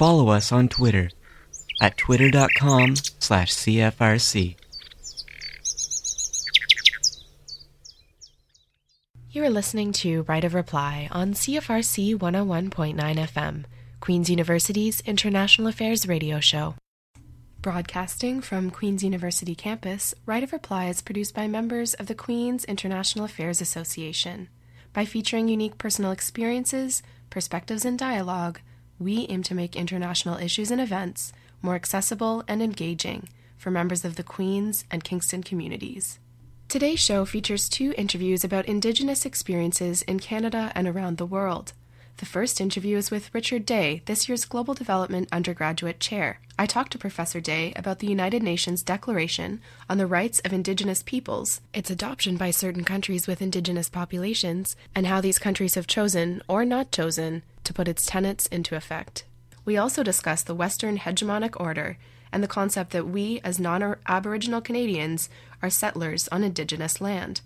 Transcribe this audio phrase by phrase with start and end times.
[0.00, 1.10] follow us on Twitter
[1.82, 4.56] at twitter.com slash CFRC.
[9.30, 13.64] You are listening to Right of Reply on CFRC 101.9 FM,
[14.00, 16.76] Queen's University's International Affairs radio show.
[17.60, 22.64] Broadcasting from Queen's University campus, Right of Reply is produced by members of the Queen's
[22.64, 24.48] International Affairs Association.
[24.94, 28.60] By featuring unique personal experiences, perspectives, and dialogue,
[29.00, 31.32] we aim to make international issues and events
[31.62, 36.18] more accessible and engaging for members of the Queens and Kingston communities.
[36.68, 41.72] Today's show features two interviews about Indigenous experiences in Canada and around the world.
[42.16, 46.40] The first interview is with Richard Day, this year's Global Development undergraduate chair.
[46.58, 51.02] I talked to Professor Day about the United Nations Declaration on the Rights of Indigenous
[51.02, 56.42] Peoples, its adoption by certain countries with Indigenous populations, and how these countries have chosen,
[56.46, 59.24] or not chosen, to put its tenets into effect.
[59.64, 61.96] We also discussed the Western hegemonic order
[62.32, 65.28] and the concept that we, as non Aboriginal Canadians,
[65.62, 67.40] are settlers on Indigenous land.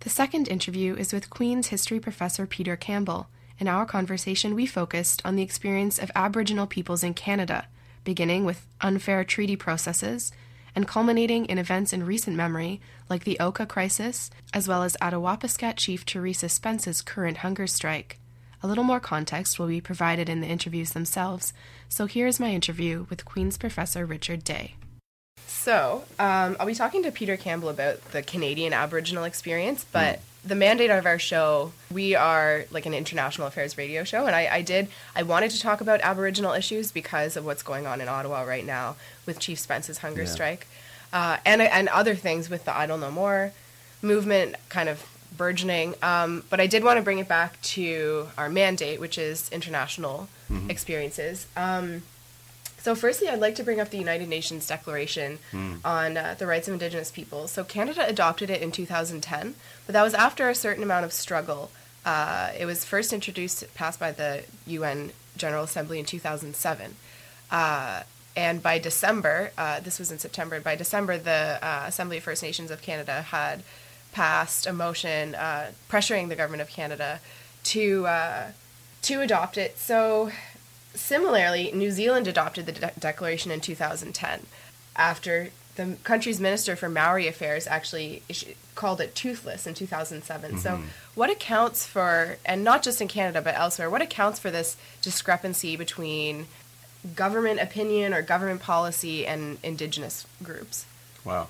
[0.00, 3.28] The second interview is with Queen's history professor Peter Campbell.
[3.62, 7.68] In our conversation, we focused on the experience of Aboriginal peoples in Canada,
[8.02, 10.32] beginning with unfair treaty processes
[10.74, 15.76] and culminating in events in recent memory like the Oka crisis, as well as Attawapiskat
[15.76, 18.18] Chief Theresa Spence's current hunger strike.
[18.64, 21.52] A little more context will be provided in the interviews themselves,
[21.88, 24.74] so here's my interview with Queen's Professor Richard Day.
[25.46, 30.22] So, um, I'll be talking to Peter Campbell about the Canadian Aboriginal experience, but mm.
[30.44, 34.48] The mandate of our show, we are like an international affairs radio show, and I,
[34.50, 38.08] I, did, I wanted to talk about Aboriginal issues because of what's going on in
[38.08, 40.28] Ottawa right now with Chief Spence's hunger yeah.
[40.28, 40.66] strike,
[41.12, 43.52] uh, and and other things with the Idle No More
[44.02, 45.94] movement, kind of burgeoning.
[46.02, 50.28] Um, but I did want to bring it back to our mandate, which is international
[50.50, 50.70] mm-hmm.
[50.70, 51.46] experiences.
[51.56, 52.02] Um,
[52.82, 55.78] so, firstly, I'd like to bring up the United Nations Declaration mm.
[55.84, 57.52] on uh, the Rights of Indigenous Peoples.
[57.52, 59.54] So, Canada adopted it in 2010,
[59.86, 61.70] but that was after a certain amount of struggle.
[62.04, 66.96] Uh, it was first introduced, passed by the UN General Assembly in 2007.
[67.52, 68.02] Uh,
[68.34, 72.42] and by December, uh, this was in September, by December, the uh, Assembly of First
[72.42, 73.62] Nations of Canada had
[74.10, 77.20] passed a motion uh, pressuring the government of Canada
[77.64, 78.50] to uh,
[79.02, 79.78] to adopt it.
[79.78, 80.30] So,
[80.94, 84.46] similarly, New Zealand adopted the de- declaration in 2010
[84.96, 88.22] after the country's minister for Maori affairs actually
[88.74, 90.50] called it toothless in 2007.
[90.50, 90.58] Mm-hmm.
[90.60, 90.82] So,
[91.14, 95.76] what accounts for, and not just in Canada but elsewhere, what accounts for this discrepancy
[95.76, 96.46] between
[97.16, 100.84] government opinion or government policy and indigenous groups?
[101.24, 101.48] Wow.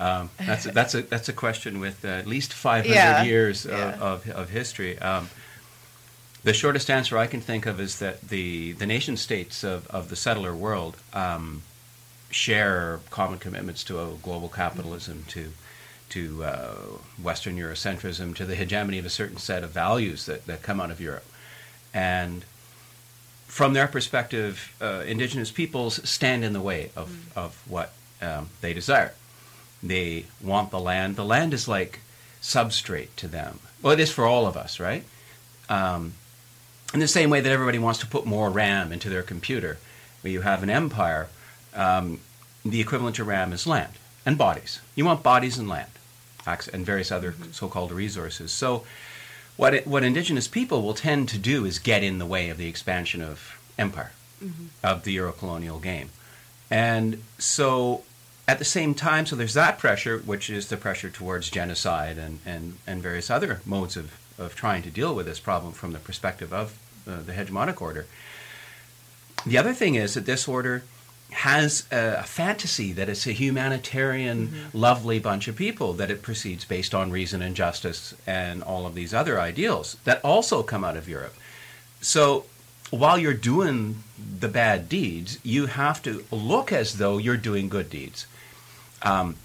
[0.00, 3.22] Um, that's a, that's a that's a question with at least 500 yeah.
[3.22, 3.92] years yeah.
[3.94, 4.98] Of, of, of, history.
[4.98, 5.28] Um,
[6.44, 10.08] the shortest answer I can think of is that the the nation states of, of
[10.08, 11.62] the settler world um,
[12.30, 15.52] share common commitments to a global capitalism, to
[16.10, 16.74] to uh,
[17.22, 20.90] Western Eurocentrism, to the hegemony of a certain set of values that, that come out
[20.90, 21.26] of Europe,
[21.94, 22.44] and
[23.46, 27.36] from their perspective, uh, indigenous peoples stand in the way of, mm.
[27.36, 27.92] of what
[28.22, 29.12] um, they desire.
[29.82, 31.16] They want the land.
[31.16, 32.00] The land is like
[32.40, 33.60] substrate to them.
[33.82, 35.04] Well, it is for all of us, right?
[35.68, 36.14] Um,
[36.92, 39.78] in the same way that everybody wants to put more RAM into their computer,
[40.20, 41.28] where you have an empire,
[41.74, 42.20] um,
[42.64, 43.92] the equivalent to RAM is land
[44.24, 44.80] and bodies.
[44.94, 45.90] You want bodies and land,
[46.46, 47.52] and various other mm-hmm.
[47.52, 48.52] so-called resources.
[48.52, 48.84] So,
[49.56, 52.56] what it, what indigenous people will tend to do is get in the way of
[52.58, 54.66] the expansion of empire, mm-hmm.
[54.82, 56.10] of the Eurocolonial game,
[56.70, 58.02] and so
[58.48, 62.40] at the same time, so there's that pressure, which is the pressure towards genocide and,
[62.44, 65.98] and, and various other modes of, of trying to deal with this problem from the
[65.98, 66.76] perspective of
[67.06, 68.06] uh, the hegemonic order.
[69.44, 70.82] The other thing is that this order
[71.32, 74.78] has a, a fantasy that it's a humanitarian, mm-hmm.
[74.78, 78.94] lovely bunch of people, that it proceeds based on reason and justice and all of
[78.94, 81.34] these other ideals that also come out of Europe.
[82.00, 82.44] So
[82.90, 84.02] while you're doing
[84.40, 88.26] the bad deeds, you have to look as though you're doing good deeds.
[89.00, 89.36] Um,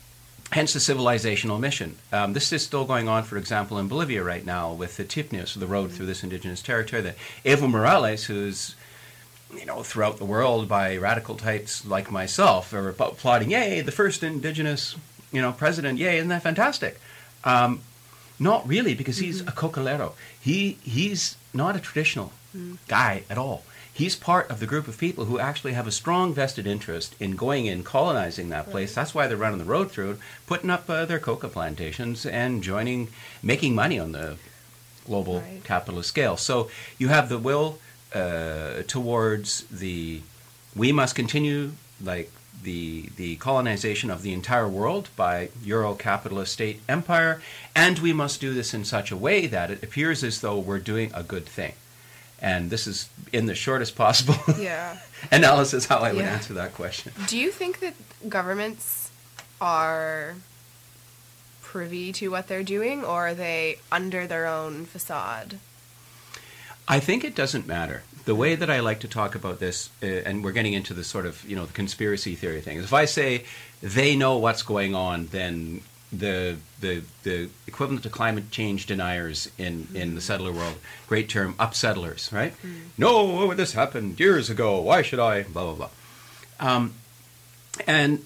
[0.52, 1.98] hence the civilizational mission.
[2.12, 5.54] Um, this is still going on, for example, in Bolivia right now with the Tipnis,
[5.54, 7.02] the road through this indigenous territory.
[7.02, 8.76] That Evo Morales, who's
[9.56, 14.24] you know throughout the world by radical types like myself, are applauding, "Yay, the first
[14.24, 14.96] indigenous
[15.32, 16.00] you know president!
[16.00, 17.00] Yay, isn't that fantastic?"
[17.44, 17.82] Um,
[18.40, 19.50] not really, because he's mm-hmm.
[19.50, 20.14] a cocalero.
[20.40, 22.78] He he's not a traditional mm.
[22.88, 23.64] guy at all
[23.98, 27.36] he's part of the group of people who actually have a strong vested interest in
[27.36, 28.92] going in, colonizing that place.
[28.92, 28.96] Right.
[28.96, 32.62] That's why they're running the road through it, putting up uh, their coca plantations and
[32.62, 33.08] joining,
[33.42, 34.38] making money on the
[35.04, 35.64] global right.
[35.64, 36.38] capitalist scale.
[36.38, 37.80] So you have the will
[38.14, 40.22] uh, towards the
[40.76, 46.82] we must continue like the the colonization of the entire world by Euro capitalist state
[46.88, 47.42] empire,
[47.76, 50.78] and we must do this in such a way that it appears as though we're
[50.78, 51.74] doing a good thing.
[52.40, 54.98] And this is in the shortest possible yeah.
[55.32, 56.34] analysis how I would Yeah.
[56.34, 57.12] answer that question.
[57.28, 57.94] Do you think that
[58.30, 59.10] governments
[59.60, 60.36] are
[61.64, 65.58] privy to what they're doing, or are they under their own facade?
[66.88, 68.04] I think it doesn't matter.
[68.26, 71.04] The way that I like to talk about this, uh, and we're getting into the
[71.04, 72.78] sort of you know the conspiracy theory thing.
[72.78, 73.44] is If I say
[73.82, 75.82] they know what's going on, then
[76.12, 80.76] the the the equivalent to climate change deniers in in the settler world,
[81.08, 82.54] great term, upsettlers, right?
[82.98, 84.80] No, this happened years ago.
[84.82, 85.44] Why should I?
[85.44, 85.90] Blah blah blah.
[86.60, 86.94] Um,
[87.86, 88.26] and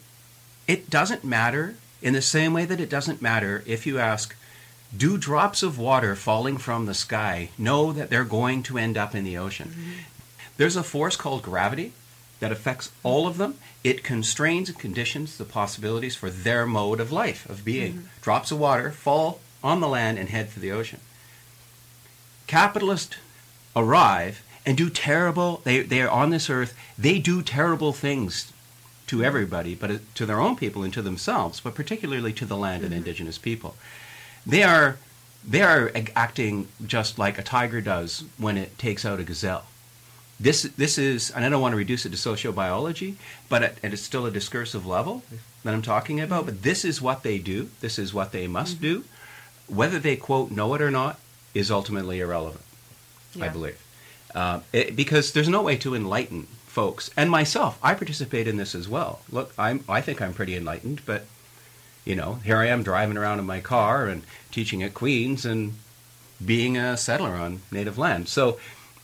[0.68, 4.36] it doesn't matter in the same way that it doesn't matter if you ask,
[4.96, 9.16] do drops of water falling from the sky know that they're going to end up
[9.16, 9.74] in the ocean?
[10.58, 11.94] There's a force called gravity
[12.40, 13.58] that affects all of them.
[13.84, 17.94] It constrains and conditions the possibilities for their mode of life, of being.
[17.94, 18.08] Mm-hmm.
[18.22, 21.00] Drops of water fall on the land and head for the ocean.
[22.48, 23.18] Capitalists
[23.76, 28.52] arrive and do terrible, they, they are on this earth, they do terrible things
[29.08, 32.58] to everybody, but uh, to their own people and to themselves, but particularly to the
[32.58, 33.00] land and mm-hmm.
[33.00, 33.76] indigenous people.
[34.46, 34.98] They are
[35.48, 39.66] they are acting just like a tiger does when it takes out a gazelle.
[40.42, 43.16] This this is, and I don't want to reduce it to sociobiology,
[43.48, 45.22] but it's still a discursive level
[45.64, 46.46] that I'm talking about.
[46.46, 47.70] But this is what they do.
[47.80, 49.04] This is what they must do.
[49.68, 51.20] Whether they quote know it or not
[51.54, 52.64] is ultimately irrelevant.
[53.40, 53.80] I believe,
[54.34, 57.78] uh, it, because there's no way to enlighten folks and myself.
[57.84, 59.22] I participate in this as well.
[59.32, 61.26] Look, I'm I think I'm pretty enlightened, but
[62.04, 65.76] you know, here I am driving around in my car and teaching at Queens and
[66.44, 68.28] being a settler on native land.
[68.28, 68.58] So,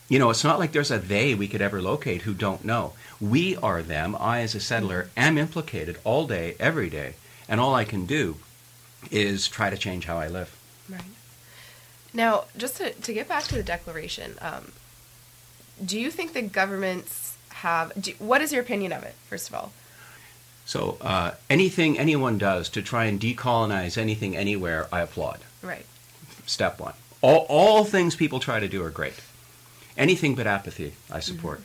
[0.08, 2.92] you know, it's not like there's a they we could ever locate who don't know.
[3.20, 4.16] We are them.
[4.18, 7.14] I, as a settler, am implicated all day, every day,
[7.48, 8.36] and all I can do
[9.10, 10.56] is try to change how I live.
[10.88, 11.02] Right.
[12.14, 14.72] Now, just to, to get back to the declaration, um,
[15.84, 17.92] do you think the governments have?
[18.00, 19.14] Do, what is your opinion of it?
[19.28, 19.72] First of all,
[20.64, 25.40] So, uh, anything anyone does to try and decolonize anything anywhere, I applaud.
[25.62, 25.84] right?
[26.46, 26.94] Step one.
[27.20, 29.20] All, all things people try to do are great.
[29.98, 31.60] Anything but apathy, I support.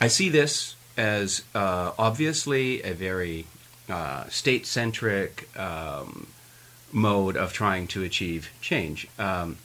[0.00, 3.46] I see this as uh, obviously a very
[3.88, 6.28] uh, state centric um,
[6.92, 9.08] mode of trying to achieve change.
[9.18, 9.58] Um,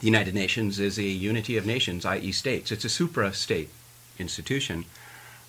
[0.00, 2.70] the United Nations is a unity of nations, i.e., states.
[2.70, 3.70] It's a supra state
[4.18, 4.84] institution.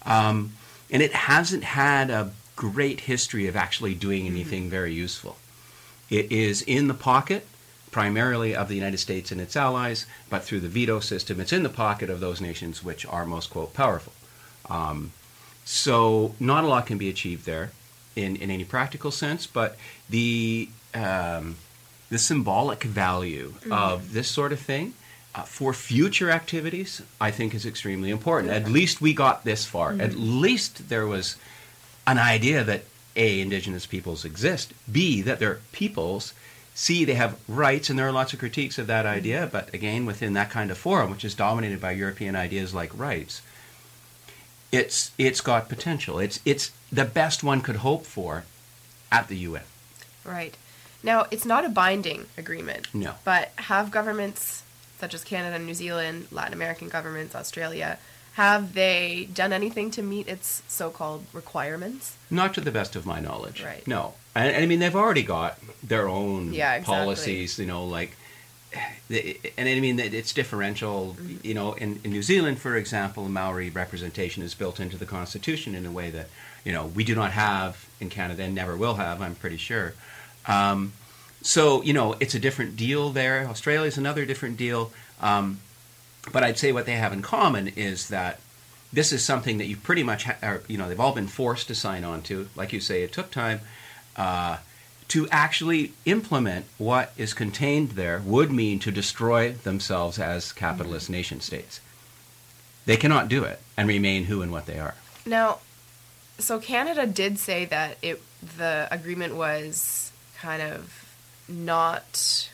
[0.06, 0.54] Um,
[0.90, 5.36] and it hasn't had a great history of actually doing anything very useful.
[6.10, 7.46] It is in the pocket
[7.98, 11.64] primarily of the United States and its allies, but through the veto system, it's in
[11.64, 14.14] the pocket of those nations which are most, quote, powerful.
[14.70, 15.14] Um,
[15.66, 17.72] so not a lot can be achieved there
[18.16, 19.78] in, in any practical sense, but
[20.08, 21.56] the, um,
[22.12, 24.94] the symbolic value of this sort of thing
[25.34, 28.54] uh, for future activities, I think, is extremely important.
[28.54, 29.94] At least we got this far.
[30.00, 31.36] At least there was
[32.06, 32.84] an idea that
[33.16, 36.36] A, indigenous peoples exist, B, that they're peoples,
[36.80, 40.06] C, they have rights, and there are lots of critiques of that idea, but again,
[40.06, 43.42] within that kind of forum, which is dominated by European ideas like rights,
[44.72, 46.19] it's, it's got potential.
[46.19, 48.44] It's, it's the best one could hope for
[49.12, 49.64] at the UN.
[50.24, 50.56] Right.
[51.02, 52.94] Now, it's not a binding agreement.
[52.94, 53.16] No.
[53.24, 54.62] But have governments
[55.00, 57.98] such as Canada, New Zealand, Latin American governments, Australia,
[58.34, 62.16] have they done anything to meet its so-called requirements?
[62.30, 63.64] Not to the best of my knowledge.
[63.64, 63.86] Right.
[63.88, 64.14] No.
[64.38, 66.96] And, and I mean, they've already got their own Yeah, exactly.
[66.96, 68.16] policies, you know, like,
[69.10, 71.16] and I mean, it's differential.
[71.18, 71.38] Mm-hmm.
[71.48, 75.74] You know, in, in New Zealand, for example, Maori representation is built into the Constitution
[75.74, 76.28] in a way that,
[76.64, 79.94] you know, we do not have in Canada and never will have, I'm pretty sure.
[80.46, 80.94] Um,
[81.42, 83.48] so, you know, it's a different deal there.
[83.48, 84.92] Australia's another different deal.
[85.22, 85.62] Um,
[86.32, 88.40] but I'd say what they have in common is that
[88.92, 91.68] this is something that you pretty much, ha- are, you know, they've all been forced
[91.70, 92.50] to sign on to.
[92.56, 93.62] Like you say, it took time
[94.18, 94.57] uh,
[95.09, 98.21] to actually implement what is contained there.
[98.26, 101.80] Would mean to destroy themselves as capitalist nation states.
[102.86, 104.95] They cannot do it and remain who and what they are.
[105.26, 105.59] Now,
[106.40, 108.21] so Canada did say that it
[108.57, 111.06] the agreement was kind of
[111.47, 112.50] not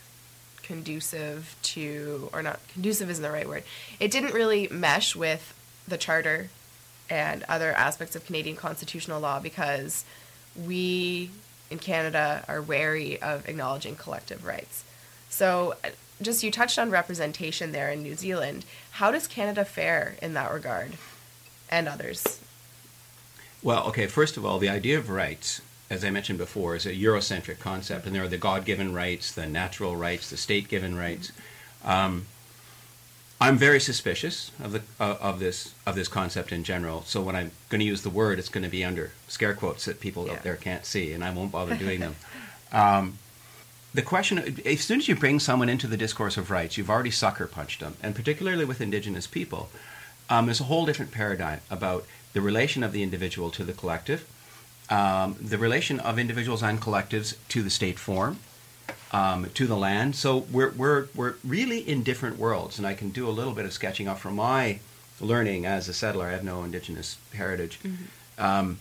[0.62, 3.64] conducive to or not conducive isn't the right word.
[4.00, 5.54] It didn't really mesh with
[5.88, 6.50] the charter
[7.10, 10.06] and other aspects of Canadian constitutional law because
[10.56, 11.30] we
[11.70, 14.84] in Canada are wary of acknowledging collective rights.
[15.30, 15.76] So
[16.22, 18.66] just you touched on representation there in New Zealand.
[18.92, 20.94] How does Canada fare in that regard,
[21.70, 22.40] and others?
[23.62, 24.08] Well, okay.
[24.08, 28.06] First of all, the idea of rights, as I mentioned before, is a Eurocentric concept,
[28.06, 31.32] and there are the God-given rights, the natural rights, the state-given rights.
[31.84, 32.28] Um,
[33.42, 37.04] I'm very suspicious of the uh, of this of this concept in general.
[37.04, 39.86] So when I'm going to use the word, it's going to be under scare quotes
[39.86, 40.34] that people yeah.
[40.34, 42.16] out there can't see, and I won't bother doing them.
[42.74, 43.20] Um,
[43.94, 47.12] the question, as soon as you bring someone into the discourse of rights, you've already
[47.12, 49.70] sucker punched them, and particularly with Indigenous people,
[50.30, 54.28] um, there's a whole different paradigm about the relation of the individual to the collective,
[54.90, 58.40] um, the relation of individuals and collectives to the state form,
[59.12, 60.16] um, to the land.
[60.16, 63.66] So we're, we're, we're really in different worlds, and I can do a little bit
[63.66, 64.80] of sketching off from my
[65.22, 66.28] learning as a settler.
[66.28, 67.80] I have no indigenous heritage.
[67.84, 68.44] Mm-hmm.
[68.44, 68.80] Um,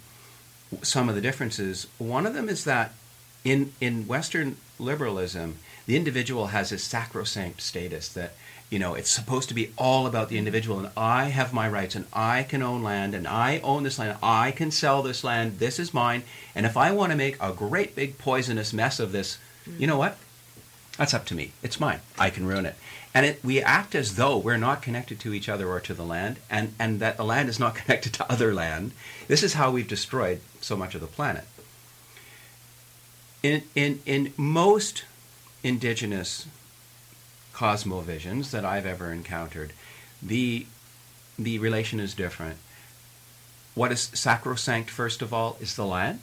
[0.83, 1.87] some of the differences.
[1.99, 2.95] One of them is that
[3.45, 8.33] in in Western liberalism, the individual has a sacrosanct status that
[8.71, 11.95] you know it's supposed to be all about the individual, and I have my rights,
[11.95, 15.59] and I can own land, and I own this land, I can sell this land,
[15.59, 16.23] this is mine,
[16.55, 19.39] and if I want to make a great big poisonous mess of this
[19.78, 20.19] you know what?
[20.99, 21.52] That's up to me.
[21.62, 22.00] It's mine.
[22.19, 22.76] I can ruin it.
[23.14, 26.04] And it, we act as though we're not connected to each other or to the
[26.04, 28.92] land, and, and that the land is not connected to other land.
[29.28, 31.45] This is how we've destroyed so much of the planet.
[33.42, 35.04] In, in, in most
[35.62, 36.47] indigenous
[37.54, 39.73] cosmovisions that I've ever encountered,
[40.23, 40.66] the,
[41.38, 42.59] the relation is different.
[43.75, 46.21] What is sacrosanct, first of all, is the land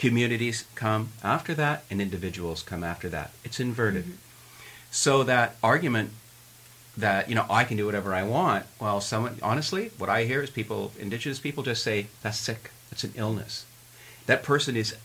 [0.00, 3.30] communities come after that and individuals come after that.
[3.44, 4.04] It's inverted.
[4.04, 4.90] Mm-hmm.
[4.90, 6.10] so that argument
[6.96, 10.42] that you know i can do whatever i want well someone honestly what i hear
[10.42, 12.70] is people indigenous people just say that's sick.
[12.90, 13.66] It's an illness.
[14.26, 14.96] That person is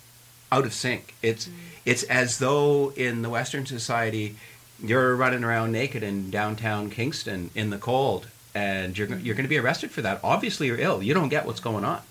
[0.52, 1.14] out of sync.
[1.22, 1.92] It's mm-hmm.
[1.92, 4.38] it's as though in the western society
[4.82, 9.26] you're running around naked in downtown kingston in the cold and you're, mm-hmm.
[9.26, 10.22] you're going to be arrested for that.
[10.24, 11.04] Obviously you're ill.
[11.04, 12.02] You don't get what's going on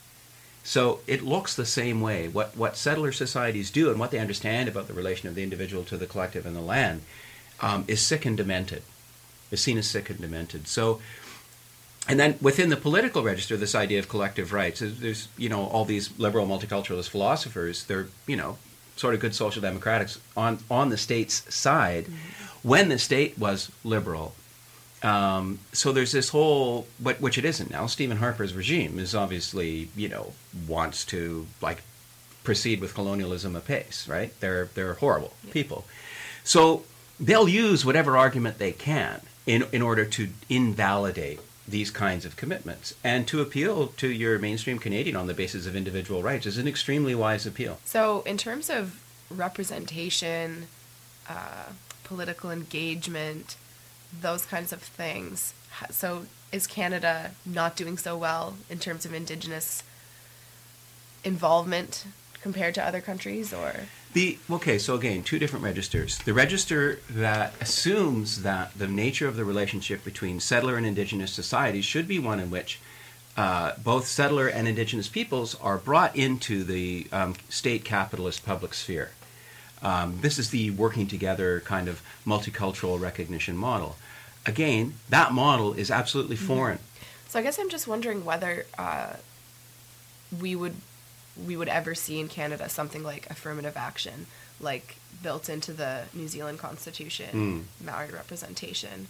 [0.65, 2.27] so it looks the same way.
[2.27, 5.85] What, what settler societies do and what they understand about the relation of the individual
[5.85, 7.03] to the collective and the land
[7.61, 8.83] um, is sick and demented,
[9.51, 10.67] is seen as sick and demented.
[10.67, 11.03] So,
[12.09, 15.85] and then within the political register, this idea of collective rights, there's, you know, all
[15.85, 18.57] these liberal multiculturalist philosophers, they're, you know,
[18.97, 22.05] sort of good social democrats on, on the state's side.
[22.05, 22.69] Mm-hmm.
[22.69, 24.35] When the state was liberal,
[25.05, 27.87] um, so there's this whole, but which it isn't now.
[27.87, 30.33] Stephen Harper's regime is obviously, you know,
[30.67, 31.83] wants to like
[32.43, 34.33] proceed with colonialism apace, right?
[34.41, 35.53] They're they're horrible yeah.
[35.53, 35.85] people,
[36.43, 36.85] so
[37.21, 42.95] they'll use whatever argument they can in in order to invalidate these kinds of commitments
[43.03, 46.69] and to appeal to your mainstream Canadian on the basis of individual rights is an
[46.69, 47.79] extremely wise appeal.
[47.85, 50.67] So, in terms of representation,
[51.29, 51.73] uh,
[52.05, 53.57] political engagement
[54.21, 55.55] those kinds of things.
[55.91, 59.83] So is Canada not doing so well in terms of indigenous
[61.25, 62.07] involvement
[62.41, 63.73] compared to other countries or?
[64.13, 66.19] The okay so again two different registers.
[66.19, 71.85] The register that assumes that the nature of the relationship between settler and indigenous societies
[71.85, 72.79] should be one in which
[73.37, 79.11] uh, both settler and indigenous peoples are brought into the um, state capitalist public sphere
[79.85, 83.97] um, this is the working together kind of multicultural recognition model
[84.47, 86.47] again, that model is absolutely mm-hmm.
[86.47, 86.79] foreign.
[87.29, 89.15] So I guess I'm just wondering whether uh,
[90.41, 90.75] we would
[91.45, 94.27] we would ever see in Canada something like affirmative action,
[94.61, 97.85] like built into the New Zealand Constitution, mm.
[97.85, 99.09] Maori representation.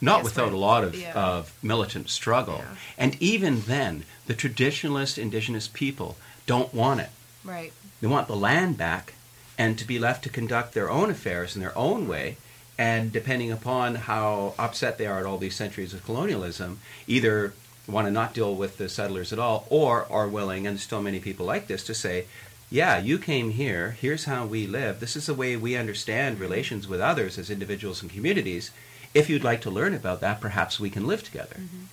[0.00, 1.12] Not without a lot of, yeah.
[1.12, 2.56] of militant struggle.
[2.60, 2.76] Yeah.
[2.96, 7.10] And even then, the traditionalist indigenous people don't want it.
[7.44, 7.74] Right.
[8.00, 9.12] They want the land back
[9.60, 12.38] and to be left to conduct their own affairs in their own way
[12.78, 17.52] and depending upon how upset they are at all these centuries of colonialism, either
[17.86, 21.20] want to not deal with the settlers at all, or are willing, and still many
[21.20, 22.24] people like this, to say,
[22.70, 26.88] yeah, you came here, here's how we live, this is the way we understand relations
[26.88, 28.70] with others as individuals and communities.
[29.12, 31.56] If you'd like to learn about that, perhaps we can live together.
[31.56, 31.84] Mm-hmm.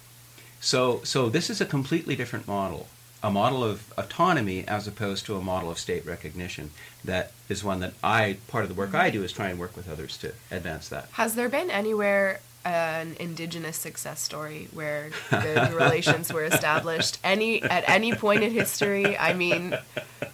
[0.62, 2.88] So, so this is a completely different model
[3.24, 6.72] a model of autonomy as opposed to a model of state recognition.
[7.04, 9.76] That is one that I, part of the work I do is try and work
[9.76, 11.08] with others to advance that.
[11.14, 17.88] Has there been anywhere an indigenous success story where good relations were established any at
[17.88, 19.18] any point in history?
[19.18, 19.78] I mean,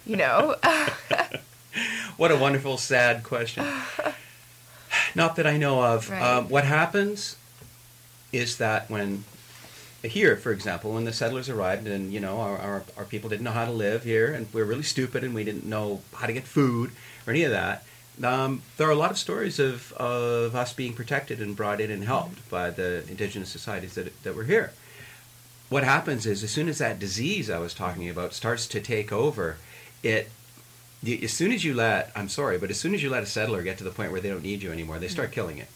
[0.04, 0.56] you know.
[2.16, 3.64] what a wonderful, sad question.
[5.14, 6.10] Not that I know of.
[6.10, 6.20] Right.
[6.20, 7.36] Um, what happens
[8.32, 9.24] is that when
[10.06, 13.44] here, for example, when the settlers arrived and, you know, our, our, our, people didn't
[13.44, 16.26] know how to live here and we were really stupid and we didn't know how
[16.26, 16.90] to get food
[17.26, 17.84] or any of that,
[18.22, 21.90] um, there are a lot of stories of, of us being protected and brought in
[21.90, 24.72] and helped by the indigenous societies that, that were here.
[25.68, 29.10] What happens is, as soon as that disease I was talking about starts to take
[29.10, 29.56] over,
[30.02, 30.30] it
[31.22, 33.62] as soon as you let I'm sorry, but as soon as you let a settler
[33.62, 35.34] get to the point where they don't need you anymore, they start mm-hmm.
[35.34, 35.68] killing it.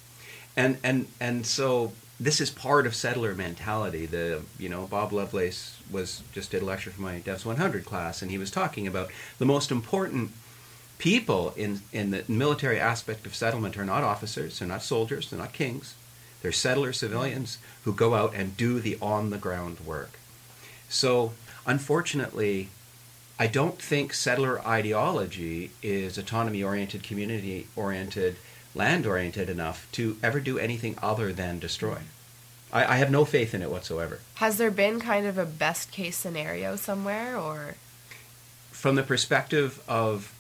[0.57, 4.07] And and and so this is part of settler mentality.
[4.07, 8.23] The you know Bob Lovelace was just did a lecture for my Devs 100 class,
[8.23, 10.33] and he was talking about the most important
[10.99, 15.39] people in in the military aspect of settlement are not officers, they're not soldiers, they're
[15.39, 15.95] not kings,
[16.43, 20.19] they're settler civilians who go out and do the on the ground work.
[20.89, 21.33] So
[21.67, 22.69] unfortunately,
[23.39, 28.37] I don't think settler ideology is autonomy oriented, community oriented,
[28.79, 31.99] land oriented enough to ever do anything other than destroy.
[32.73, 34.21] I, I, have no faith in it whatsoever.
[34.37, 37.75] Has there been kind of a best case scenario somewhere, or
[38.71, 40.35] from the perspective of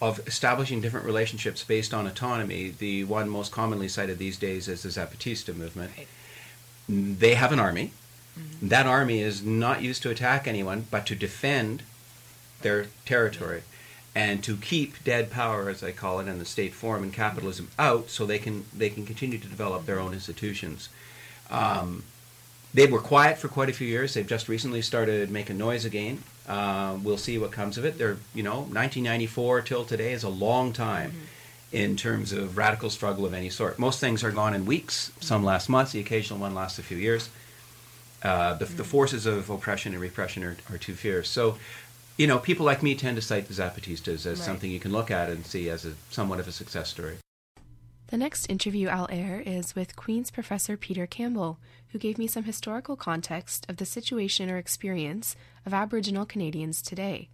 [0.00, 4.82] of establishing different relationships based on autonomy, the one most commonly cited these days is
[4.82, 5.92] the Zapatista movement.
[5.96, 6.08] Right.
[6.88, 7.92] They have an army.
[8.38, 8.68] Mm-hmm.
[8.68, 11.82] That army is not used to attack anyone, but to defend
[12.60, 13.62] their territory
[14.14, 17.68] and to keep dead power, as I call it, and the state form and capitalism
[17.78, 20.88] out, so they can they can continue to develop their own institutions.
[21.50, 22.04] Um,
[22.72, 24.14] they were quiet for quite a few years.
[24.14, 26.22] They've just recently started making noise again.
[26.46, 27.98] Uh, we'll see what comes of it.
[27.98, 31.10] They're you know 1994 till today is a long time.
[31.10, 31.24] Mm-hmm.
[31.72, 35.10] In terms of radical struggle of any sort, most things are gone in weeks.
[35.18, 35.90] Some last months.
[35.90, 37.30] The occasional one lasts a few years.
[38.22, 38.76] Uh, the, mm-hmm.
[38.76, 41.28] the, forces of oppression and repression are, are too fierce.
[41.28, 41.58] So
[42.16, 44.38] you know, people like me tend to cite the Zapatistas as right.
[44.38, 47.16] something you can look at and see as a somewhat of a success story.
[48.08, 52.44] The next interview I'll air is with Queen's Professor Peter Campbell, who gave me some
[52.44, 55.34] historical context of the situation or experience
[55.66, 57.28] of Aboriginal Canadians today.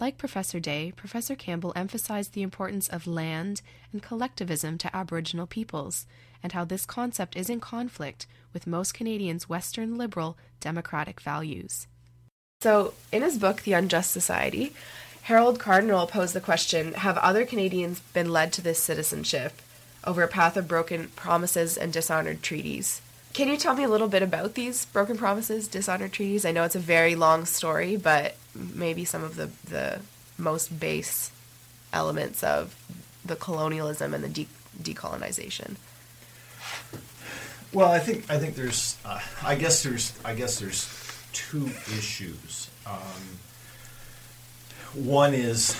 [0.00, 6.06] Like Professor Day, Professor Campbell emphasized the importance of land and collectivism to Aboriginal peoples,
[6.42, 11.86] and how this concept is in conflict with most Canadians' Western liberal democratic values.
[12.62, 14.72] So, in his book, The Unjust Society,
[15.24, 19.60] Harold Cardinal posed the question Have other Canadians been led to this citizenship
[20.04, 23.02] over a path of broken promises and dishonored treaties?
[23.34, 26.46] Can you tell me a little bit about these broken promises, dishonored treaties?
[26.46, 30.00] I know it's a very long story, but maybe some of the, the
[30.38, 31.30] most base
[31.92, 32.74] elements of
[33.22, 34.48] the colonialism and the de-
[34.80, 35.76] decolonization.
[37.74, 41.05] Well, I think I think there's uh, I guess there's I guess there's
[41.36, 41.66] two
[41.98, 42.70] issues.
[42.86, 43.38] Um,
[44.94, 45.76] one is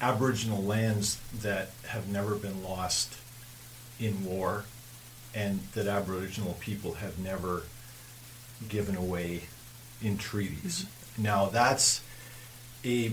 [0.00, 3.18] Aboriginal lands that have never been lost
[3.98, 4.64] in war
[5.34, 7.64] and that Aboriginal people have never
[8.68, 9.42] given away
[10.02, 10.84] in treaties.
[10.84, 11.22] Mm-hmm.
[11.22, 12.02] Now, that's
[12.84, 13.12] a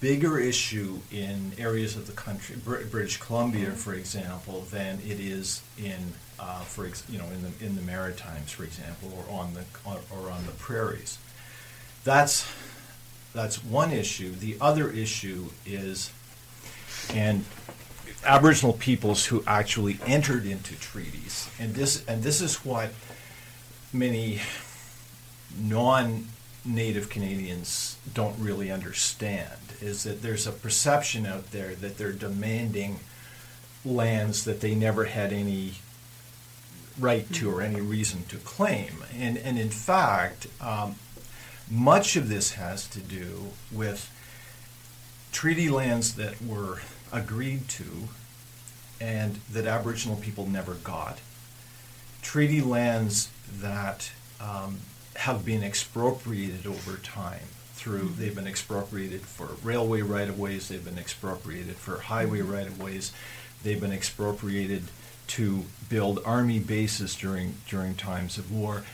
[0.00, 6.14] bigger issue in areas of the country, British Columbia, for example, than it is in,
[6.38, 9.64] uh, for ex- you know, in the in the Maritimes, for example, or on the
[9.84, 11.18] or, or on the prairies.
[12.04, 12.46] That's
[13.34, 14.32] that's one issue.
[14.32, 16.10] The other issue is,
[17.12, 17.44] and
[18.24, 22.90] Aboriginal peoples who actually entered into treaties, and this and this is what
[23.92, 24.40] many
[25.58, 26.28] non
[26.64, 33.00] Native Canadians don't really understand is that there's a perception out there that they're demanding
[33.84, 35.74] lands that they never had any
[36.98, 39.04] right to or any reason to claim.
[39.16, 40.96] And, and in fact, um,
[41.70, 44.10] much of this has to do with
[45.32, 46.80] treaty lands that were
[47.12, 48.08] agreed to
[49.00, 51.18] and that Aboriginal people never got,
[52.22, 53.30] treaty lands
[53.60, 54.80] that um,
[55.16, 58.20] have been expropriated over time through mm-hmm.
[58.20, 62.52] they've been expropriated for railway right of ways they've been expropriated for highway mm-hmm.
[62.52, 63.12] right of ways
[63.62, 64.82] they've been expropriated
[65.28, 68.84] to build army bases during during times of war.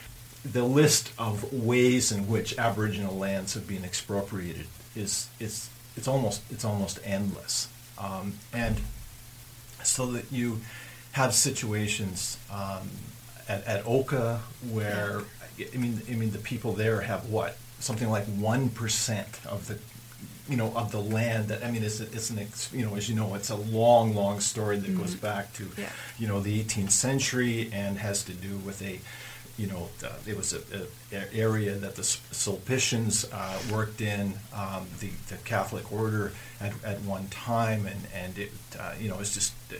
[0.45, 6.43] The list of ways in which aboriginal lands have been expropriated is is it's almost
[6.51, 7.69] it's almost endless.
[7.99, 8.81] Um, and
[9.83, 10.61] so that you
[11.13, 12.91] have situations um,
[13.49, 15.23] at, at Oka where
[15.59, 17.57] I mean, I mean, the people there have what?
[17.79, 19.79] Something like one percent of the,
[20.49, 21.49] you know, of the land.
[21.49, 24.41] That I mean, it's it's an you know, as you know, it's a long, long
[24.41, 25.01] story that mm-hmm.
[25.01, 25.89] goes back to, yeah.
[26.19, 29.01] you know, the 18th century and has to do with a,
[29.57, 30.61] you know, uh, it was a,
[31.13, 37.01] a, area that the Sulpicians uh, worked in, um, the the Catholic order at, at
[37.03, 39.55] one time, and and it, uh, you know, it's just.
[39.71, 39.77] Uh,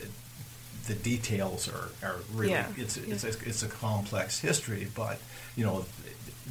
[0.87, 2.67] the details are, are really yeah.
[2.77, 5.17] it's it's a, it's a complex history, but
[5.55, 5.83] you know,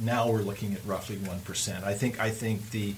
[0.01, 1.85] now we're looking at roughly one percent.
[1.85, 2.95] I think I think the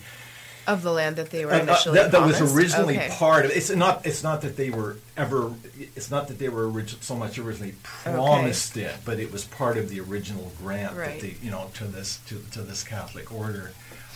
[0.67, 3.09] of the land that they were Uh, uh, that, that was originally Okay.
[3.17, 5.53] part of it's not it's not that they were ever
[5.95, 9.77] it's not that they were origi- so much originally promised it but it was part
[9.77, 11.19] of the original grant Right.
[11.19, 13.71] that they you know to this to, to this Catholic order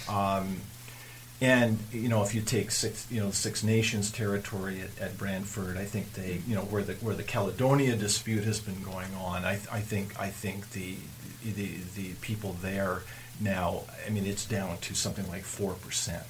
[0.09, 0.57] um,
[1.39, 5.77] and you know if you take six you know Six Nations territory at, at Brantford
[5.77, 9.45] I think they you know where the where the Caledonia dispute has been going on
[9.45, 10.95] I, I think I think the
[11.43, 13.01] the the people there
[13.41, 16.23] now, I mean, it's down to something like four percent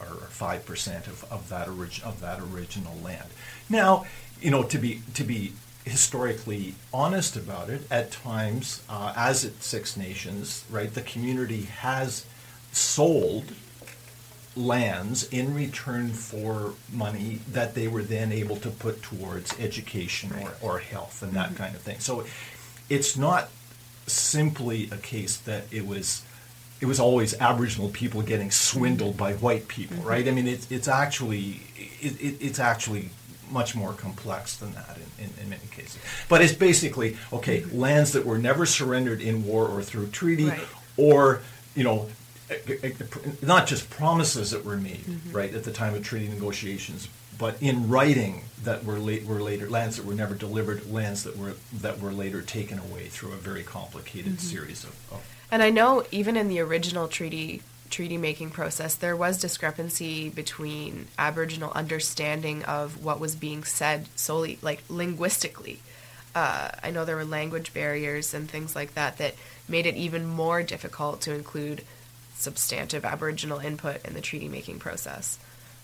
[0.00, 3.28] or five percent of, of that orig- of that original land.
[3.68, 4.06] Now,
[4.40, 5.52] you know, to be to be
[5.84, 12.24] historically honest about it, at times, uh, as at Six Nations, right, the community has
[12.72, 13.52] sold
[14.56, 20.54] lands in return for money that they were then able to put towards education or,
[20.60, 21.98] or health and that kind of thing.
[21.98, 22.24] So
[22.88, 23.50] it's not
[24.06, 26.22] simply a case that it was
[26.84, 30.06] it was always Aboriginal people getting swindled by white people, mm-hmm.
[30.06, 30.28] right?
[30.28, 33.08] I mean, it's it's actually it, it, it's actually
[33.50, 35.98] much more complex than that in, in, in many cases.
[36.28, 37.78] But it's basically okay mm-hmm.
[37.78, 40.60] lands that were never surrendered in war or through treaty, Right.
[40.98, 41.40] or
[41.74, 42.10] you know,
[43.40, 45.32] not just promises that were made mm-hmm.
[45.32, 49.68] right at the time of treaty negotiations, but in writing that were late were later
[49.68, 53.36] lands that were never delivered, lands that were that were later taken away through a
[53.36, 58.50] very complicated series of, of And I know even in the original treaty treaty making
[58.50, 65.80] process, there was discrepancy between Aboriginal understanding of what was being said solely, like linguistically.
[66.34, 69.34] Uh, I know there were language barriers and things like that that
[69.68, 71.84] made it even more difficult to include
[72.34, 75.38] substantive Aboriginal input in the treaty making process.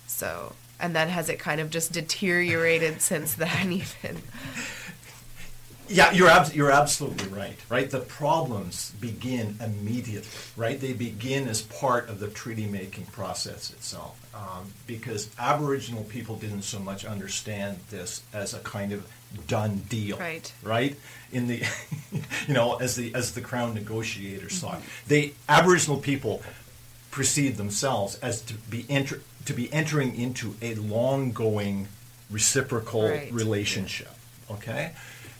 [0.08, 4.22] So, and then has it kind of just deteriorated since then, even?
[5.90, 7.56] Yeah, you're abs- you're absolutely right.
[7.68, 10.28] Right, the problems begin immediately.
[10.56, 16.36] Right, they begin as part of the treaty making process itself, um, because Aboriginal people
[16.36, 19.04] didn't so much understand this as a kind of
[19.48, 20.16] done deal.
[20.16, 20.52] Right.
[20.62, 20.96] Right,
[21.32, 21.62] in the,
[22.46, 26.40] you know, as the as the crown negotiators saw it, they Aboriginal people
[27.10, 31.88] perceive themselves as to be enter to be entering into a long going
[32.30, 33.32] reciprocal Right.
[33.32, 34.12] relationship.
[34.48, 34.92] Okay?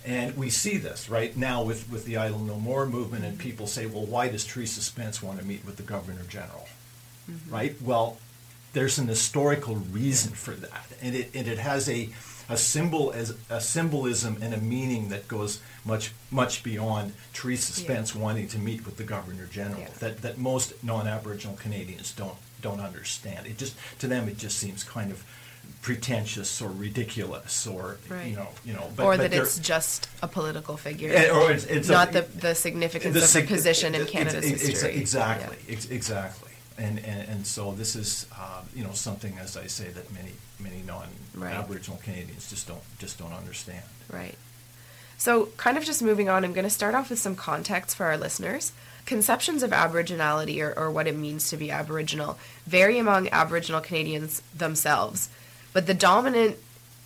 [0.04, 3.68] And we see this right now with, with the Idle No More movement, and people
[3.68, 6.66] say, well, why does Theresa Spence want to meet with the Governor General?
[7.30, 7.54] Mm-hmm.
[7.54, 7.80] Right?
[7.80, 8.18] Well,
[8.72, 12.08] there's an historical reason for that, and it, and it has a,
[12.48, 17.84] a symbol as a symbolism and a meaning that goes much much beyond Theresa Yeah.
[17.84, 19.80] Spence wanting to meet with the Governor General.
[19.82, 19.88] Yeah.
[19.98, 23.46] That that most non-Aboriginal Canadians don't don't understand.
[23.46, 25.24] It just to them it just seems kind of
[25.82, 28.26] pretentious or ridiculous or Right.
[28.28, 31.10] you know you know but, or but that it's just a political figure.
[31.32, 34.60] Or it's, it's a- not the, the significance the of sig- position in Canada's ex-
[34.66, 34.96] history.
[34.96, 35.72] Exactly, Yeah.
[35.74, 36.50] ex- exactly.
[36.78, 40.32] And, and and so this is uh, you know something as I say that many
[40.58, 43.82] many non-Aboriginal Canadians just don't just don't understand.
[44.10, 44.36] Right.
[45.18, 48.06] So, kind of just moving on, I'm going to start off with some context for
[48.06, 48.72] our listeners.
[49.06, 54.42] Conceptions of Aboriginality or, or what it means to be Aboriginal vary among Aboriginal Canadians
[54.56, 55.28] themselves,
[55.72, 56.56] but the dominant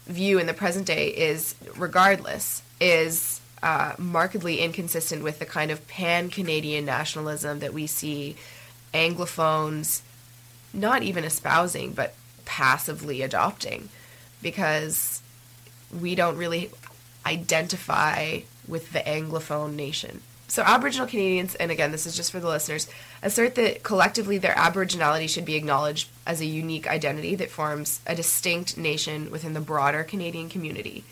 [0.06, 5.86] view in the present day is, regardless, is uh, markedly inconsistent with the kind of
[5.88, 8.36] pan Canadian nationalism that we see
[8.92, 10.02] Anglophones
[10.74, 13.88] not even espousing, but passively adopting,
[14.42, 15.22] because
[15.98, 16.70] we don't really
[17.24, 20.20] identify with the Anglophone nation.
[20.46, 22.88] So, Aboriginal Canadians, and again, this is just for the listeners,
[23.22, 28.14] assert that collectively their Aboriginality should be acknowledged as a unique identity that forms a
[28.14, 31.04] distinct nation within the broader Canadian community.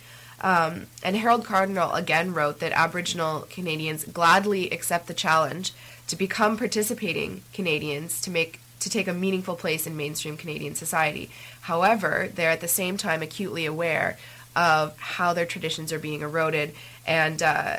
[0.42, 5.72] Um, and Harold Cardinal again wrote that Aboriginal Canadians gladly accept the challenge
[6.08, 11.30] to become participating Canadians to make to take a meaningful place in mainstream Canadian society.
[11.62, 14.18] However, they're at the same time acutely aware
[14.56, 16.74] of how their traditions are being eroded
[17.06, 17.76] and uh,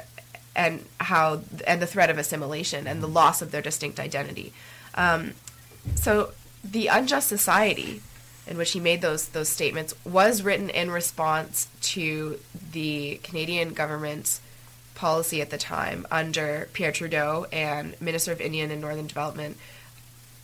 [0.56, 4.54] and how and the threat of assimilation and the loss of their distinct identity.
[4.96, 5.34] Um,
[5.96, 6.32] so
[6.64, 8.02] the unjust society
[8.46, 12.40] in which he made those those statements was written in response to
[12.72, 14.42] the Canadian government's
[14.96, 19.58] policy at the time under Pierre Trudeau and Minister of Indian and Northern Development,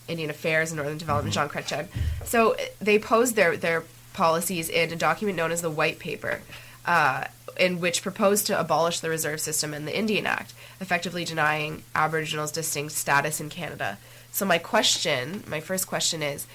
[0.08, 1.88] Indian Affairs and Northern Development, Jean Chrétien.
[2.26, 6.42] So they posed their their policies in a document known as the White Paper.
[6.90, 7.26] Uh,
[7.56, 12.52] in which proposed to abolish the reserve system and the Indian Act, effectively denying Aboriginals
[12.52, 14.00] distinct status in Canada.
[14.32, 16.48] So my question, my first question is,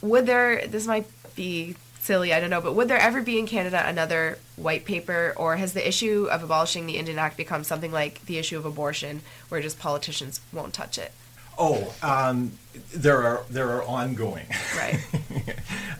[0.00, 3.48] would there this might be silly, I don't know, but would there ever be in
[3.48, 7.90] Canada another white paper or has the issue of abolishing the Indian Act become something
[7.90, 11.10] like the issue of abortion where just politicians won't touch it?
[11.58, 12.52] Oh, um,
[12.94, 15.00] there are there are ongoing right.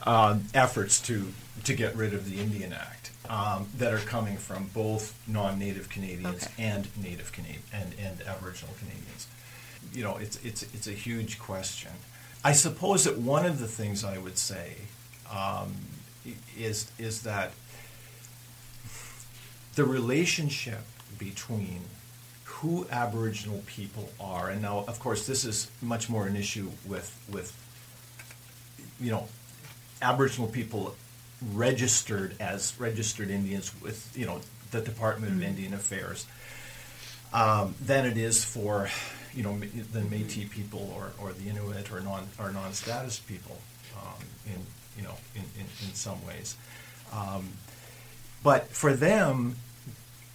[0.07, 1.33] um, efforts to
[1.65, 6.45] to get rid of the Indian Act um, that are coming from both non-native Canadians
[6.45, 6.53] Okay.
[6.59, 9.27] and native Canadian and, and Aboriginal Canadians.
[9.93, 11.91] You know, it's it's it's a huge question.
[12.45, 14.75] I suppose that one of the things I would say
[15.31, 15.75] um,
[16.27, 17.53] i- is is that
[19.75, 20.81] the relationship
[21.19, 21.81] between
[22.45, 27.15] who Aboriginal people are, and now, of course, this is much more an issue with
[27.31, 27.53] with
[29.01, 29.29] you know
[30.03, 30.95] Aboriginal people
[31.53, 36.27] registered as registered Indians with you know the Department of Indian Affairs.
[37.33, 38.89] Um, than it is for
[39.35, 43.59] you know the Métis people or, or the Inuit or non or non-status people
[43.97, 44.61] um, in
[44.97, 46.57] you know in, in, in some ways.
[47.13, 47.49] Um,
[48.43, 49.57] but for them,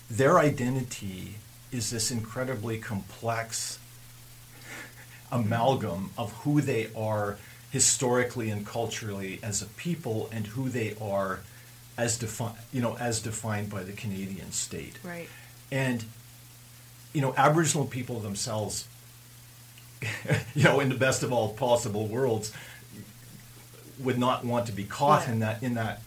[0.10, 1.36] their identity
[1.72, 3.80] is this incredibly complex
[5.32, 7.38] amalgam of who they are
[7.72, 11.40] historically and culturally as a people and who they are
[11.98, 14.98] as defined you know as defined by the Canadian state.
[15.04, 15.28] Right.
[15.72, 16.04] And
[17.14, 18.88] you know, Aboriginal people themselves,
[20.56, 22.54] you know, in the best of all possible worlds,
[24.00, 25.34] would not want to be caught Yeah.
[25.34, 26.02] in that in that